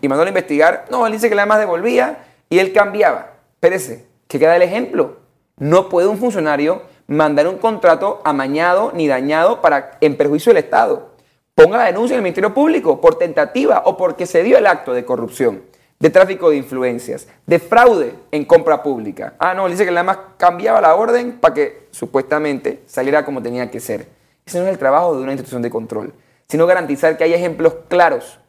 y 0.00 0.08
mandó 0.08 0.24
a 0.24 0.28
investigar, 0.28 0.86
no, 0.90 1.06
él 1.06 1.12
dice 1.12 1.28
que 1.28 1.34
la 1.34 1.46
más 1.46 1.58
devolvía 1.58 2.24
y 2.48 2.58
él 2.58 2.72
cambiaba. 2.72 3.29
Espérese, 3.60 4.06
que 4.26 4.38
queda 4.38 4.56
el 4.56 4.62
ejemplo. 4.62 5.18
No 5.58 5.90
puede 5.90 6.08
un 6.08 6.16
funcionario 6.16 6.80
mandar 7.08 7.46
un 7.46 7.58
contrato 7.58 8.22
amañado 8.24 8.90
ni 8.94 9.06
dañado 9.06 9.60
para, 9.60 9.98
en 10.00 10.16
perjuicio 10.16 10.54
del 10.54 10.64
Estado. 10.64 11.10
Ponga 11.54 11.76
la 11.76 11.84
denuncia 11.84 12.14
en 12.14 12.20
el 12.20 12.22
Ministerio 12.22 12.54
Público 12.54 13.02
por 13.02 13.18
tentativa 13.18 13.82
o 13.84 13.98
porque 13.98 14.24
se 14.24 14.42
dio 14.42 14.56
el 14.56 14.66
acto 14.66 14.94
de 14.94 15.04
corrupción, 15.04 15.60
de 15.98 16.08
tráfico 16.08 16.48
de 16.48 16.56
influencias, 16.56 17.28
de 17.44 17.58
fraude 17.58 18.14
en 18.30 18.46
compra 18.46 18.82
pública. 18.82 19.34
Ah, 19.38 19.52
no, 19.52 19.68
dice 19.68 19.84
que 19.84 19.90
nada 19.90 20.04
más 20.04 20.18
cambiaba 20.38 20.80
la 20.80 20.94
orden 20.94 21.32
para 21.32 21.52
que 21.52 21.88
supuestamente 21.90 22.80
saliera 22.86 23.26
como 23.26 23.42
tenía 23.42 23.70
que 23.70 23.80
ser. 23.80 24.08
Ese 24.46 24.58
no 24.58 24.64
es 24.64 24.70
el 24.70 24.78
trabajo 24.78 25.14
de 25.14 25.22
una 25.22 25.32
institución 25.32 25.60
de 25.60 25.68
control, 25.68 26.14
sino 26.48 26.66
garantizar 26.66 27.18
que 27.18 27.24
haya 27.24 27.36
ejemplos 27.36 27.74
claros, 27.88 28.40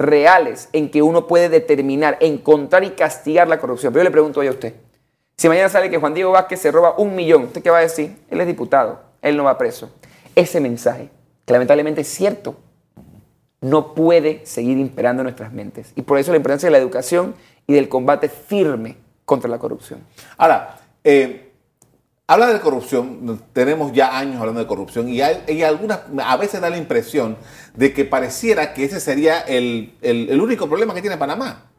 reales, 0.00 0.68
en 0.72 0.90
que 0.90 1.02
uno 1.02 1.26
puede 1.26 1.48
determinar, 1.48 2.16
encontrar 2.20 2.82
y 2.84 2.90
castigar 2.90 3.46
la 3.48 3.60
corrupción. 3.60 3.92
Pero 3.92 4.02
yo 4.02 4.08
le 4.08 4.10
pregunto 4.10 4.40
a 4.40 4.50
usted, 4.50 4.74
si 5.36 5.48
mañana 5.48 5.68
sale 5.68 5.90
que 5.90 5.98
Juan 5.98 6.14
Diego 6.14 6.32
Vázquez 6.32 6.60
se 6.60 6.72
roba 6.72 6.94
un 6.96 7.14
millón, 7.14 7.44
¿usted 7.44 7.62
qué 7.62 7.70
va 7.70 7.78
a 7.78 7.82
decir? 7.82 8.16
Él 8.30 8.40
es 8.40 8.46
diputado, 8.46 9.00
él 9.22 9.36
no 9.36 9.44
va 9.44 9.58
preso. 9.58 9.90
Ese 10.34 10.60
mensaje, 10.60 11.10
que 11.44 11.52
lamentablemente 11.52 12.00
es 12.00 12.08
cierto, 12.08 12.56
no 13.60 13.94
puede 13.94 14.44
seguir 14.46 14.78
imperando 14.78 15.20
en 15.20 15.24
nuestras 15.24 15.52
mentes. 15.52 15.92
Y 15.96 16.02
por 16.02 16.18
eso 16.18 16.30
la 16.30 16.38
importancia 16.38 16.66
de 16.66 16.72
la 16.72 16.78
educación 16.78 17.34
y 17.66 17.74
del 17.74 17.88
combate 17.88 18.28
firme 18.28 18.96
contra 19.26 19.50
la 19.50 19.58
corrupción. 19.58 20.00
Ahora, 20.38 20.78
eh, 21.04 21.49
habla 22.32 22.52
de 22.52 22.60
corrupción, 22.60 23.42
tenemos 23.52 23.92
ya 23.92 24.16
años 24.16 24.40
hablando 24.40 24.60
de 24.60 24.66
corrupción 24.66 25.08
y 25.08 25.20
hay, 25.20 25.62
algunas, 25.62 26.00
a 26.22 26.36
veces 26.36 26.60
da 26.60 26.70
la 26.70 26.76
impresión 26.76 27.36
de 27.74 27.92
que 27.92 28.04
pareciera 28.04 28.72
que 28.72 28.84
ese 28.84 29.00
sería 29.00 29.40
el, 29.40 29.94
el 30.00 30.40
único 30.40 30.68
problema 30.68 30.94
que 30.94 31.00
tiene 31.00 31.16
Panamá. 31.16 31.70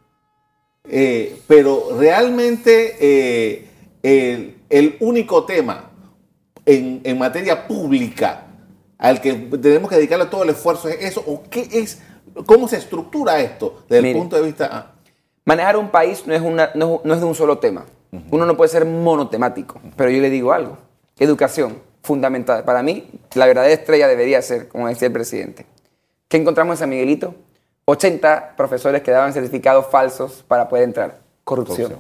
Eh, 0.90 1.42
pero 1.48 1.96
realmente 1.98 2.98
eh, 3.00 4.56
el, 4.70 4.98
único 5.00 5.46
tema 5.46 5.92
en, 6.66 7.18
materia 7.20 7.68
pública 7.68 8.48
al 8.98 9.22
que 9.22 9.34
tenemos 9.34 9.90
que 9.90 9.96
dedicarle 9.96 10.26
todo 10.26 10.44
el 10.44 10.50
esfuerzo 10.50 10.90
es 10.90 11.02
eso, 11.02 11.24
o 11.26 11.44
qué 11.50 11.68
es, 11.72 12.00
cómo 12.46 12.68
se 12.68 12.78
estructura 12.78 13.40
esto 13.40 13.84
desde 13.88 14.10
el 14.10 14.18
punto 14.18 14.36
de 14.36 14.42
vista... 14.42 14.70
Ah. 14.72 14.92
Manejar 15.44 15.78
un 15.78 15.90
país 15.90 16.24
no 16.28 16.34
es, 16.34 16.42
una, 16.42 16.72
no, 16.76 17.02
es 17.04 17.20
de 17.20 17.26
un 17.26 17.34
solo 17.34 17.58
tema. 17.58 17.86
Uno 18.30 18.46
no 18.46 18.58
puede 18.58 18.70
ser 18.70 18.86
monotemático, 18.86 19.80
pero 19.96 20.10
yo 20.10 20.22
le 20.22 20.30
digo 20.30 20.52
algo. 20.52 20.78
Educación, 21.18 21.80
fundamental. 22.04 22.64
Para 22.64 22.84
mí, 22.84 23.10
la 23.36 23.46
verdadera 23.46 23.74
estrella 23.74 24.08
debería 24.08 24.42
ser, 24.42 24.68
como 24.68 24.88
decía 24.88 25.08
el 25.08 25.14
presidente. 25.14 25.66
¿Qué 26.28 26.38
encontramos 26.38 26.74
en 26.76 26.80
San 26.80 26.90
Miguelito? 26.90 27.36
80 27.86 28.56
profesores 28.56 29.02
que 29.02 29.12
daban 29.12 29.34
certificados 29.34 29.88
falsos 29.88 30.44
para 30.48 30.68
poder 30.68 30.86
entrar. 30.86 31.20
Corrupción. 31.44 31.96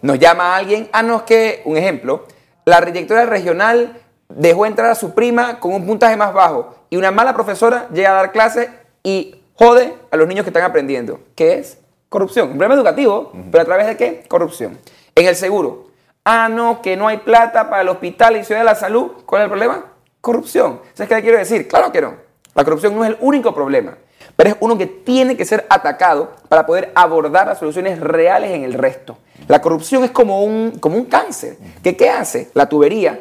Nos 0.00 0.18
llama 0.18 0.56
alguien, 0.56 0.88
ah, 0.92 1.02
no, 1.02 1.18
es 1.18 1.22
que, 1.22 1.62
un 1.64 1.76
ejemplo, 1.76 2.26
la 2.64 2.80
directora 2.80 3.26
regional 3.26 4.00
dejó 4.28 4.66
entrar 4.66 4.90
a 4.90 4.94
su 4.94 5.14
prima 5.14 5.60
con 5.60 5.74
un 5.74 5.86
puntaje 5.86 6.16
más 6.16 6.32
bajo 6.32 6.74
y 6.88 6.96
una 6.96 7.10
mala 7.10 7.34
profesora 7.34 7.88
llega 7.92 8.10
a 8.10 8.14
dar 8.14 8.32
clase 8.32 8.70
y 9.02 9.36
jode 9.54 9.94
a 10.10 10.16
los 10.16 10.26
niños 10.26 10.44
que 10.44 10.50
están 10.50 10.64
aprendiendo. 10.64 11.20
¿Qué 11.34 11.54
es? 11.54 11.78
Corrupción. 12.08 12.50
Un 12.50 12.58
problema 12.58 12.74
educativo, 12.74 13.32
pero 13.50 13.62
a 13.62 13.64
través 13.64 13.86
de 13.86 13.96
qué? 13.96 14.24
Corrupción. 14.28 14.78
En 15.14 15.26
el 15.26 15.36
seguro. 15.36 15.88
Ah, 16.24 16.48
no, 16.48 16.82
que 16.82 16.96
no 16.96 17.08
hay 17.08 17.18
plata 17.18 17.68
para 17.68 17.82
el 17.82 17.88
hospital 17.88 18.36
y 18.36 18.44
Ciudad 18.44 18.60
de 18.60 18.64
la 18.64 18.74
Salud. 18.74 19.12
¿Cuál 19.26 19.42
es 19.42 19.44
el 19.44 19.50
problema? 19.50 19.84
Corrupción. 20.20 20.80
¿Sabes 20.94 21.08
qué 21.08 21.14
le 21.16 21.22
quiero 21.22 21.38
decir? 21.38 21.68
Claro 21.68 21.90
que 21.90 22.00
no. 22.00 22.14
La 22.54 22.64
corrupción 22.64 22.94
no 22.94 23.04
es 23.04 23.10
el 23.10 23.16
único 23.20 23.54
problema 23.54 23.96
pero 24.36 24.50
es 24.50 24.56
uno 24.60 24.78
que 24.78 24.86
tiene 24.86 25.36
que 25.36 25.44
ser 25.44 25.66
atacado 25.68 26.32
para 26.48 26.66
poder 26.66 26.92
abordar 26.94 27.46
las 27.46 27.58
soluciones 27.58 28.00
reales 28.00 28.52
en 28.52 28.64
el 28.64 28.74
resto. 28.74 29.18
La 29.48 29.60
corrupción 29.60 30.04
es 30.04 30.10
como 30.10 30.42
un, 30.44 30.72
como 30.80 30.96
un 30.96 31.04
cáncer. 31.04 31.58
¿Qué, 31.82 31.96
¿Qué 31.96 32.08
hace? 32.08 32.50
La 32.54 32.68
tubería 32.68 33.20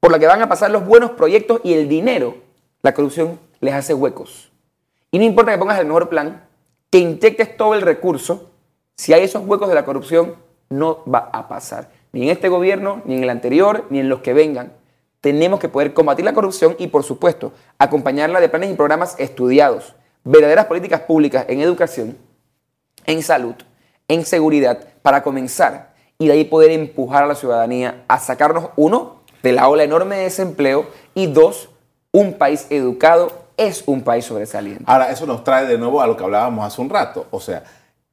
por 0.00 0.10
la 0.10 0.18
que 0.18 0.26
van 0.26 0.42
a 0.42 0.48
pasar 0.48 0.70
los 0.70 0.84
buenos 0.84 1.12
proyectos 1.12 1.60
y 1.62 1.74
el 1.74 1.88
dinero. 1.88 2.36
La 2.82 2.92
corrupción 2.92 3.38
les 3.60 3.74
hace 3.74 3.94
huecos. 3.94 4.50
Y 5.10 5.18
no 5.18 5.24
importa 5.24 5.52
que 5.52 5.58
pongas 5.58 5.78
el 5.78 5.86
mejor 5.86 6.08
plan, 6.08 6.44
que 6.90 6.98
inyectes 6.98 7.56
todo 7.56 7.74
el 7.74 7.82
recurso, 7.82 8.50
si 8.96 9.12
hay 9.12 9.22
esos 9.22 9.46
huecos 9.46 9.68
de 9.68 9.74
la 9.74 9.84
corrupción, 9.84 10.34
no 10.72 11.02
va 11.12 11.30
a 11.32 11.48
pasar. 11.48 11.90
Ni 12.12 12.24
en 12.24 12.28
este 12.30 12.48
gobierno, 12.48 13.02
ni 13.04 13.16
en 13.16 13.22
el 13.22 13.30
anterior, 13.30 13.86
ni 13.90 14.00
en 14.00 14.08
los 14.08 14.20
que 14.20 14.32
vengan. 14.32 14.72
Tenemos 15.20 15.60
que 15.60 15.68
poder 15.68 15.94
combatir 15.94 16.24
la 16.24 16.34
corrupción 16.34 16.74
y, 16.78 16.88
por 16.88 17.04
supuesto, 17.04 17.52
acompañarla 17.78 18.40
de 18.40 18.48
planes 18.48 18.70
y 18.70 18.74
programas 18.74 19.14
estudiados 19.18 19.94
verdaderas 20.24 20.66
políticas 20.66 21.00
públicas 21.00 21.46
en 21.48 21.60
educación, 21.60 22.16
en 23.06 23.22
salud, 23.22 23.54
en 24.08 24.24
seguridad, 24.24 24.86
para 25.02 25.22
comenzar 25.22 25.92
y 26.18 26.26
de 26.26 26.32
ahí 26.34 26.44
poder 26.44 26.70
empujar 26.70 27.24
a 27.24 27.26
la 27.26 27.34
ciudadanía 27.34 28.04
a 28.08 28.18
sacarnos, 28.18 28.70
uno, 28.76 29.22
de 29.42 29.52
la 29.52 29.68
ola 29.68 29.82
enorme 29.82 30.16
de 30.16 30.22
desempleo 30.24 30.86
y 31.14 31.26
dos, 31.26 31.68
un 32.12 32.34
país 32.34 32.66
educado 32.70 33.46
es 33.56 33.82
un 33.86 34.02
país 34.02 34.24
sobresaliente. 34.24 34.84
Ahora, 34.86 35.10
eso 35.10 35.26
nos 35.26 35.42
trae 35.42 35.66
de 35.66 35.78
nuevo 35.78 36.00
a 36.00 36.06
lo 36.06 36.16
que 36.16 36.22
hablábamos 36.22 36.64
hace 36.64 36.80
un 36.80 36.90
rato. 36.90 37.26
O 37.30 37.40
sea, 37.40 37.64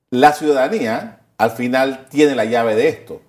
la 0.09 0.33
ciudadanía 0.33 1.18
al 1.39 1.51
final 1.51 2.05
tiene 2.09 2.35
la 2.35 2.45
llave 2.45 2.75
de 2.75 2.89
esto, 2.89 3.21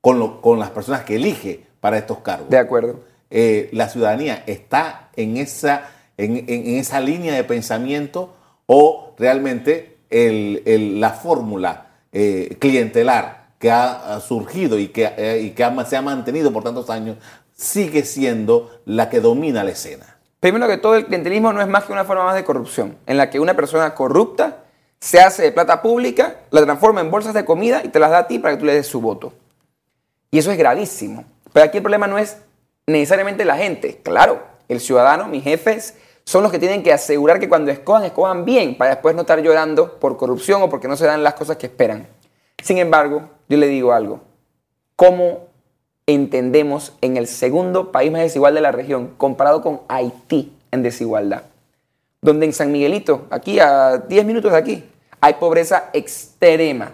con, 0.00 0.40
con 0.40 0.58
las 0.58 0.70
personas 0.70 1.02
que 1.04 1.16
elige 1.16 1.66
para 1.80 1.98
estos 1.98 2.20
cargos. 2.20 2.48
De 2.48 2.58
acuerdo. 2.58 3.00
Eh, 3.28 3.68
la 3.72 3.88
ciudadanía 3.88 4.44
está 4.46 5.10
en 5.16 5.36
esa 5.36 5.90
en, 6.16 6.78
esa 6.78 7.00
línea 7.00 7.34
de 7.34 7.44
pensamiento 7.44 8.34
o 8.66 9.14
realmente 9.18 9.98
la 10.10 11.10
fórmula 11.10 11.88
eh, 12.12 12.56
clientelar 12.58 13.46
que 13.58 13.70
ha, 13.70 14.20
surgido 14.20 14.78
y 14.78 14.88
que, 14.88 15.12
eh, 15.16 15.40
y 15.42 15.50
que 15.50 15.68
se 15.86 15.96
ha 15.96 16.02
mantenido 16.02 16.52
por 16.52 16.62
tantos 16.62 16.90
años 16.90 17.16
sigue 17.54 18.04
siendo 18.04 18.80
la 18.84 19.08
que 19.08 19.20
domina 19.20 19.64
la 19.64 19.70
escena. 19.70 20.18
Primero 20.40 20.68
que 20.68 20.76
todo, 20.76 20.94
el 20.94 21.06
clientelismo 21.06 21.52
no 21.52 21.60
es 21.60 21.68
más 21.68 21.84
que 21.84 21.92
una 21.92 22.04
forma 22.04 22.24
más 22.24 22.34
de 22.34 22.44
corrupción, 22.44 22.96
en 23.06 23.16
la 23.16 23.30
que 23.30 23.40
una 23.40 23.54
persona 23.54 23.94
corrupta 23.94 24.64
se 25.06 25.20
hace 25.20 25.44
de 25.44 25.52
plata 25.52 25.82
pública, 25.82 26.40
la 26.50 26.64
transforma 26.64 27.00
en 27.00 27.12
bolsas 27.12 27.32
de 27.32 27.44
comida 27.44 27.80
y 27.84 27.90
te 27.90 28.00
las 28.00 28.10
da 28.10 28.18
a 28.18 28.26
ti 28.26 28.40
para 28.40 28.54
que 28.54 28.58
tú 28.58 28.66
le 28.66 28.74
des 28.74 28.88
su 28.88 29.00
voto. 29.00 29.32
Y 30.32 30.38
eso 30.38 30.50
es 30.50 30.58
gravísimo. 30.58 31.24
Pero 31.52 31.64
aquí 31.64 31.76
el 31.76 31.84
problema 31.84 32.08
no 32.08 32.18
es 32.18 32.38
necesariamente 32.88 33.44
la 33.44 33.56
gente. 33.56 34.00
Claro, 34.02 34.42
el 34.66 34.80
ciudadano, 34.80 35.28
mis 35.28 35.44
jefes, 35.44 35.94
son 36.24 36.42
los 36.42 36.50
que 36.50 36.58
tienen 36.58 36.82
que 36.82 36.92
asegurar 36.92 37.38
que 37.38 37.48
cuando 37.48 37.70
escojan, 37.70 38.02
escojan 38.02 38.44
bien, 38.44 38.76
para 38.76 38.90
después 38.90 39.14
no 39.14 39.20
estar 39.20 39.40
llorando 39.40 40.00
por 40.00 40.16
corrupción 40.16 40.60
o 40.62 40.68
porque 40.68 40.88
no 40.88 40.96
se 40.96 41.06
dan 41.06 41.22
las 41.22 41.34
cosas 41.34 41.56
que 41.56 41.66
esperan. 41.66 42.08
Sin 42.60 42.78
embargo, 42.78 43.30
yo 43.48 43.58
le 43.58 43.68
digo 43.68 43.92
algo. 43.92 44.22
¿Cómo 44.96 45.46
entendemos 46.08 46.94
en 47.00 47.16
el 47.16 47.28
segundo 47.28 47.92
país 47.92 48.10
más 48.10 48.22
desigual 48.22 48.56
de 48.56 48.60
la 48.60 48.72
región, 48.72 49.14
comparado 49.16 49.62
con 49.62 49.82
Haití 49.86 50.52
en 50.72 50.82
desigualdad? 50.82 51.44
Donde 52.22 52.46
en 52.46 52.52
San 52.52 52.72
Miguelito, 52.72 53.26
aquí 53.30 53.60
a 53.60 53.98
10 53.98 54.24
minutos 54.24 54.50
de 54.50 54.58
aquí, 54.58 54.84
hay 55.20 55.34
pobreza 55.34 55.90
extrema. 55.92 56.92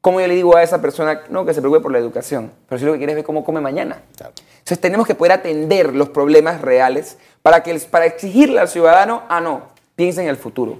¿Cómo 0.00 0.20
yo 0.20 0.28
le 0.28 0.34
digo 0.34 0.56
a 0.56 0.62
esa 0.62 0.80
persona, 0.80 1.22
no, 1.30 1.44
que 1.44 1.52
se 1.52 1.60
preocupe 1.60 1.82
por 1.82 1.90
la 1.90 1.98
educación, 1.98 2.52
pero 2.68 2.78
si 2.78 2.84
lo 2.84 2.92
que 2.92 2.98
quiere 2.98 3.12
es 3.12 3.16
ver 3.16 3.24
cómo 3.24 3.44
come 3.44 3.60
mañana? 3.60 4.02
Entonces 4.12 4.80
tenemos 4.80 5.06
que 5.06 5.16
poder 5.16 5.32
atender 5.32 5.94
los 5.94 6.10
problemas 6.10 6.60
reales 6.60 7.18
para, 7.42 7.62
que, 7.62 7.74
para 7.90 8.06
exigirle 8.06 8.60
al 8.60 8.68
ciudadano, 8.68 9.24
ah, 9.28 9.40
no, 9.40 9.62
piensa 9.96 10.22
en 10.22 10.28
el 10.28 10.36
futuro, 10.36 10.78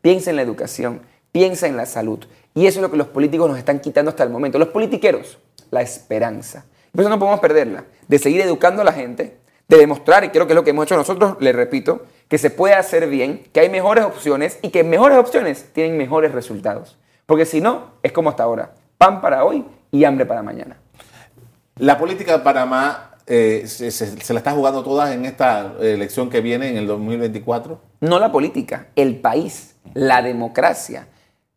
piensa 0.00 0.30
en 0.30 0.36
la 0.36 0.42
educación, 0.42 1.02
piensa 1.30 1.68
en 1.68 1.76
la 1.76 1.86
salud. 1.86 2.24
Y 2.54 2.66
eso 2.66 2.78
es 2.78 2.82
lo 2.82 2.90
que 2.90 2.96
los 2.96 3.08
políticos 3.08 3.48
nos 3.48 3.58
están 3.58 3.80
quitando 3.80 4.10
hasta 4.10 4.24
el 4.24 4.30
momento. 4.30 4.58
Los 4.58 4.68
politiqueros, 4.68 5.38
la 5.70 5.82
esperanza. 5.82 6.64
Por 6.92 7.00
eso 7.00 7.10
no 7.10 7.18
podemos 7.18 7.40
perderla, 7.40 7.84
de 8.06 8.18
seguir 8.18 8.40
educando 8.40 8.82
a 8.82 8.84
la 8.84 8.92
gente, 8.92 9.36
de 9.68 9.76
demostrar, 9.76 10.24
y 10.24 10.30
creo 10.30 10.46
que 10.46 10.52
es 10.52 10.56
lo 10.56 10.64
que 10.64 10.70
hemos 10.70 10.86
hecho 10.86 10.96
nosotros, 10.96 11.36
le 11.40 11.52
repito, 11.52 12.02
que 12.28 12.38
se 12.38 12.50
puede 12.50 12.74
hacer 12.74 13.08
bien, 13.08 13.44
que 13.52 13.60
hay 13.60 13.68
mejores 13.68 14.04
opciones 14.04 14.58
y 14.62 14.70
que 14.70 14.82
mejores 14.84 15.18
opciones 15.18 15.66
tienen 15.72 15.96
mejores 15.96 16.32
resultados. 16.32 16.96
Porque 17.26 17.44
si 17.46 17.60
no, 17.60 17.92
es 18.02 18.12
como 18.12 18.30
hasta 18.30 18.42
ahora, 18.42 18.72
pan 18.98 19.20
para 19.20 19.44
hoy 19.44 19.64
y 19.90 20.04
hambre 20.04 20.26
para 20.26 20.42
mañana. 20.42 20.76
La 21.76 21.98
política 21.98 22.32
de 22.38 22.44
Panamá 22.44 23.10
eh, 23.26 23.64
se, 23.66 23.90
se- 23.90 24.20
se 24.20 24.32
la 24.32 24.38
está 24.38 24.52
jugando 24.52 24.82
todas 24.84 25.12
en 25.12 25.24
esta 25.24 25.74
elección 25.80 26.30
que 26.30 26.40
viene 26.40 26.68
en 26.68 26.76
el 26.76 26.86
2024. 26.86 27.78
No 28.00 28.18
la 28.18 28.30
política, 28.30 28.88
el 28.96 29.16
país, 29.16 29.76
la 29.94 30.22
democracia, 30.22 31.08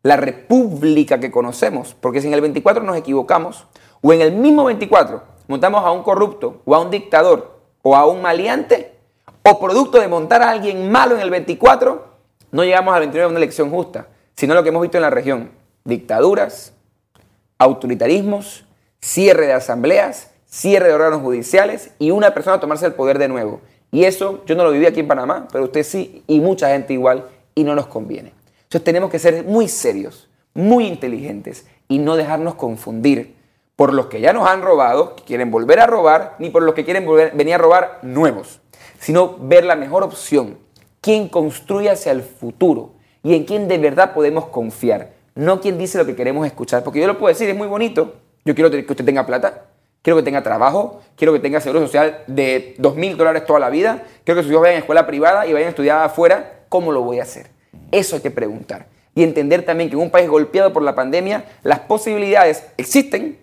la 0.02 0.16
república 0.16 1.20
que 1.20 1.30
conocemos. 1.30 1.94
Porque 2.00 2.20
si 2.20 2.28
en 2.28 2.34
el 2.34 2.40
24 2.40 2.82
nos 2.82 2.96
equivocamos, 2.96 3.66
o 4.00 4.12
en 4.12 4.20
el 4.22 4.32
mismo 4.32 4.64
24 4.64 5.22
montamos 5.48 5.84
a 5.84 5.90
un 5.92 6.02
corrupto, 6.02 6.62
o 6.64 6.74
a 6.74 6.80
un 6.80 6.90
dictador, 6.90 7.58
o 7.82 7.94
a 7.96 8.06
un 8.06 8.22
maleante, 8.22 8.97
o 9.50 9.58
producto 9.58 9.98
de 9.98 10.08
montar 10.08 10.42
a 10.42 10.50
alguien 10.50 10.90
malo 10.90 11.14
en 11.14 11.22
el 11.22 11.30
24, 11.30 12.04
no 12.50 12.64
llegamos 12.64 12.92
al 12.92 13.00
29 13.00 13.24
a 13.24 13.28
una 13.28 13.38
elección 13.38 13.70
justa, 13.70 14.08
sino 14.36 14.54
lo 14.54 14.62
que 14.62 14.68
hemos 14.68 14.82
visto 14.82 14.98
en 14.98 15.02
la 15.02 15.10
región, 15.10 15.50
dictaduras, 15.84 16.74
autoritarismos, 17.56 18.66
cierre 19.00 19.46
de 19.46 19.54
asambleas, 19.54 20.32
cierre 20.44 20.88
de 20.88 20.94
órganos 20.94 21.22
judiciales 21.22 21.92
y 21.98 22.10
una 22.10 22.34
persona 22.34 22.60
tomarse 22.60 22.84
el 22.84 22.92
poder 22.92 23.18
de 23.18 23.28
nuevo. 23.28 23.60
Y 23.90 24.04
eso 24.04 24.42
yo 24.44 24.54
no 24.54 24.64
lo 24.64 24.70
viví 24.70 24.84
aquí 24.84 25.00
en 25.00 25.08
Panamá, 25.08 25.48
pero 25.50 25.64
usted 25.64 25.82
sí 25.82 26.22
y 26.26 26.40
mucha 26.40 26.68
gente 26.68 26.92
igual 26.92 27.24
y 27.54 27.64
no 27.64 27.74
nos 27.74 27.86
conviene. 27.86 28.34
Entonces 28.64 28.84
tenemos 28.84 29.10
que 29.10 29.18
ser 29.18 29.44
muy 29.44 29.68
serios, 29.68 30.28
muy 30.52 30.86
inteligentes 30.86 31.66
y 31.88 31.98
no 31.98 32.16
dejarnos 32.16 32.54
confundir 32.54 33.34
por 33.76 33.94
los 33.94 34.06
que 34.06 34.20
ya 34.20 34.34
nos 34.34 34.46
han 34.46 34.60
robado, 34.60 35.16
que 35.16 35.22
quieren 35.22 35.50
volver 35.50 35.80
a 35.80 35.86
robar, 35.86 36.34
ni 36.38 36.50
por 36.50 36.62
los 36.62 36.74
que 36.74 36.84
quieren 36.84 37.06
venir 37.34 37.54
a 37.54 37.58
robar 37.58 38.00
nuevos, 38.02 38.60
sino 38.98 39.36
ver 39.38 39.64
la 39.64 39.76
mejor 39.76 40.02
opción, 40.02 40.58
quién 41.00 41.28
construye 41.28 41.90
hacia 41.90 42.12
el 42.12 42.22
futuro 42.22 42.92
y 43.22 43.34
en 43.34 43.44
quién 43.44 43.68
de 43.68 43.78
verdad 43.78 44.14
podemos 44.14 44.46
confiar, 44.46 45.12
no 45.34 45.60
quien 45.60 45.78
dice 45.78 45.98
lo 45.98 46.06
que 46.06 46.16
queremos 46.16 46.46
escuchar, 46.46 46.82
porque 46.82 47.00
yo 47.00 47.06
lo 47.06 47.18
puedo 47.18 47.32
decir, 47.32 47.48
es 47.48 47.56
muy 47.56 47.68
bonito, 47.68 48.14
yo 48.44 48.54
quiero 48.54 48.70
que 48.70 48.84
usted 48.88 49.04
tenga 49.04 49.26
plata, 49.26 49.66
quiero 50.02 50.16
que 50.16 50.22
tenga 50.22 50.42
trabajo, 50.42 51.00
quiero 51.16 51.32
que 51.32 51.40
tenga 51.40 51.60
seguro 51.60 51.80
social 51.80 52.24
de 52.26 52.74
dos 52.78 52.96
mil 52.96 53.16
dólares 53.16 53.44
toda 53.46 53.60
la 53.60 53.70
vida, 53.70 54.04
quiero 54.24 54.40
que 54.40 54.42
sus 54.42 54.52
hijos 54.52 54.62
vayan 54.62 54.76
a 54.76 54.80
escuela 54.80 55.06
privada 55.06 55.46
y 55.46 55.52
vayan 55.52 55.66
a 55.66 55.70
estudiar 55.70 56.02
afuera, 56.02 56.64
¿cómo 56.68 56.92
lo 56.92 57.02
voy 57.02 57.20
a 57.20 57.22
hacer? 57.22 57.50
Eso 57.90 58.16
hay 58.16 58.22
que 58.22 58.30
preguntar. 58.30 58.86
Y 59.14 59.22
entender 59.22 59.64
también 59.64 59.90
que 59.90 59.96
en 59.96 60.02
un 60.02 60.10
país 60.10 60.28
golpeado 60.28 60.72
por 60.72 60.82
la 60.82 60.94
pandemia, 60.94 61.44
las 61.62 61.80
posibilidades 61.80 62.64
existen, 62.76 63.38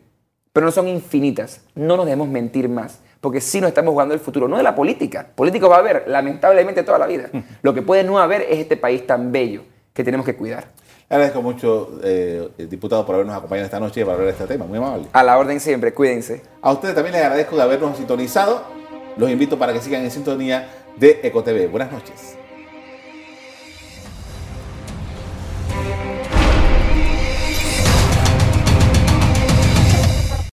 pero 0.53 0.65
no 0.65 0.71
son 0.71 0.87
infinitas. 0.87 1.61
No 1.75 1.97
nos 1.97 2.05
debemos 2.05 2.29
mentir 2.29 2.69
más, 2.69 2.99
porque 3.25 3.41
sí 3.41 3.59
nos 3.59 3.69
estamos 3.69 3.91
jugando 3.91 4.13
el 4.13 4.19
futuro, 4.19 4.47
no 4.47 4.55
de 4.55 4.61
la 4.61 4.75
política. 4.75 5.25
Políticos 5.33 5.67
va 5.71 5.77
a 5.77 5.79
haber, 5.79 6.03
lamentablemente, 6.05 6.83
toda 6.83 6.99
la 6.99 7.07
vida. 7.07 7.27
Lo 7.63 7.73
que 7.73 7.81
puede 7.81 8.03
no 8.03 8.19
haber 8.19 8.43
es 8.43 8.59
este 8.59 8.77
país 8.77 9.07
tan 9.07 9.31
bello 9.31 9.63
que 9.95 10.03
tenemos 10.03 10.23
que 10.27 10.35
cuidar. 10.35 10.65
Le 11.09 11.15
agradezco 11.15 11.41
mucho, 11.41 11.99
eh, 12.03 12.47
diputado, 12.69 13.03
por 13.03 13.15
habernos 13.15 13.35
acompañado 13.35 13.65
esta 13.65 13.79
noche 13.79 14.01
y 14.01 14.03
para 14.03 14.13
hablar 14.13 14.27
de 14.27 14.33
este 14.33 14.45
tema. 14.45 14.65
Muy 14.67 14.77
amable. 14.77 15.07
A 15.11 15.23
la 15.23 15.39
orden 15.39 15.59
siempre, 15.59 15.91
cuídense. 15.91 16.43
A 16.61 16.71
ustedes 16.71 16.93
también 16.93 17.13
les 17.13 17.23
agradezco 17.23 17.55
de 17.55 17.63
habernos 17.63 17.97
sintonizado. 17.97 18.61
Los 19.17 19.31
invito 19.31 19.57
para 19.57 19.73
que 19.73 19.81
sigan 19.81 20.03
en 20.03 20.11
sintonía 20.11 20.69
de 20.95 21.21
EcoTV. 21.23 21.71
Buenas 21.71 21.91
noches. 21.91 22.37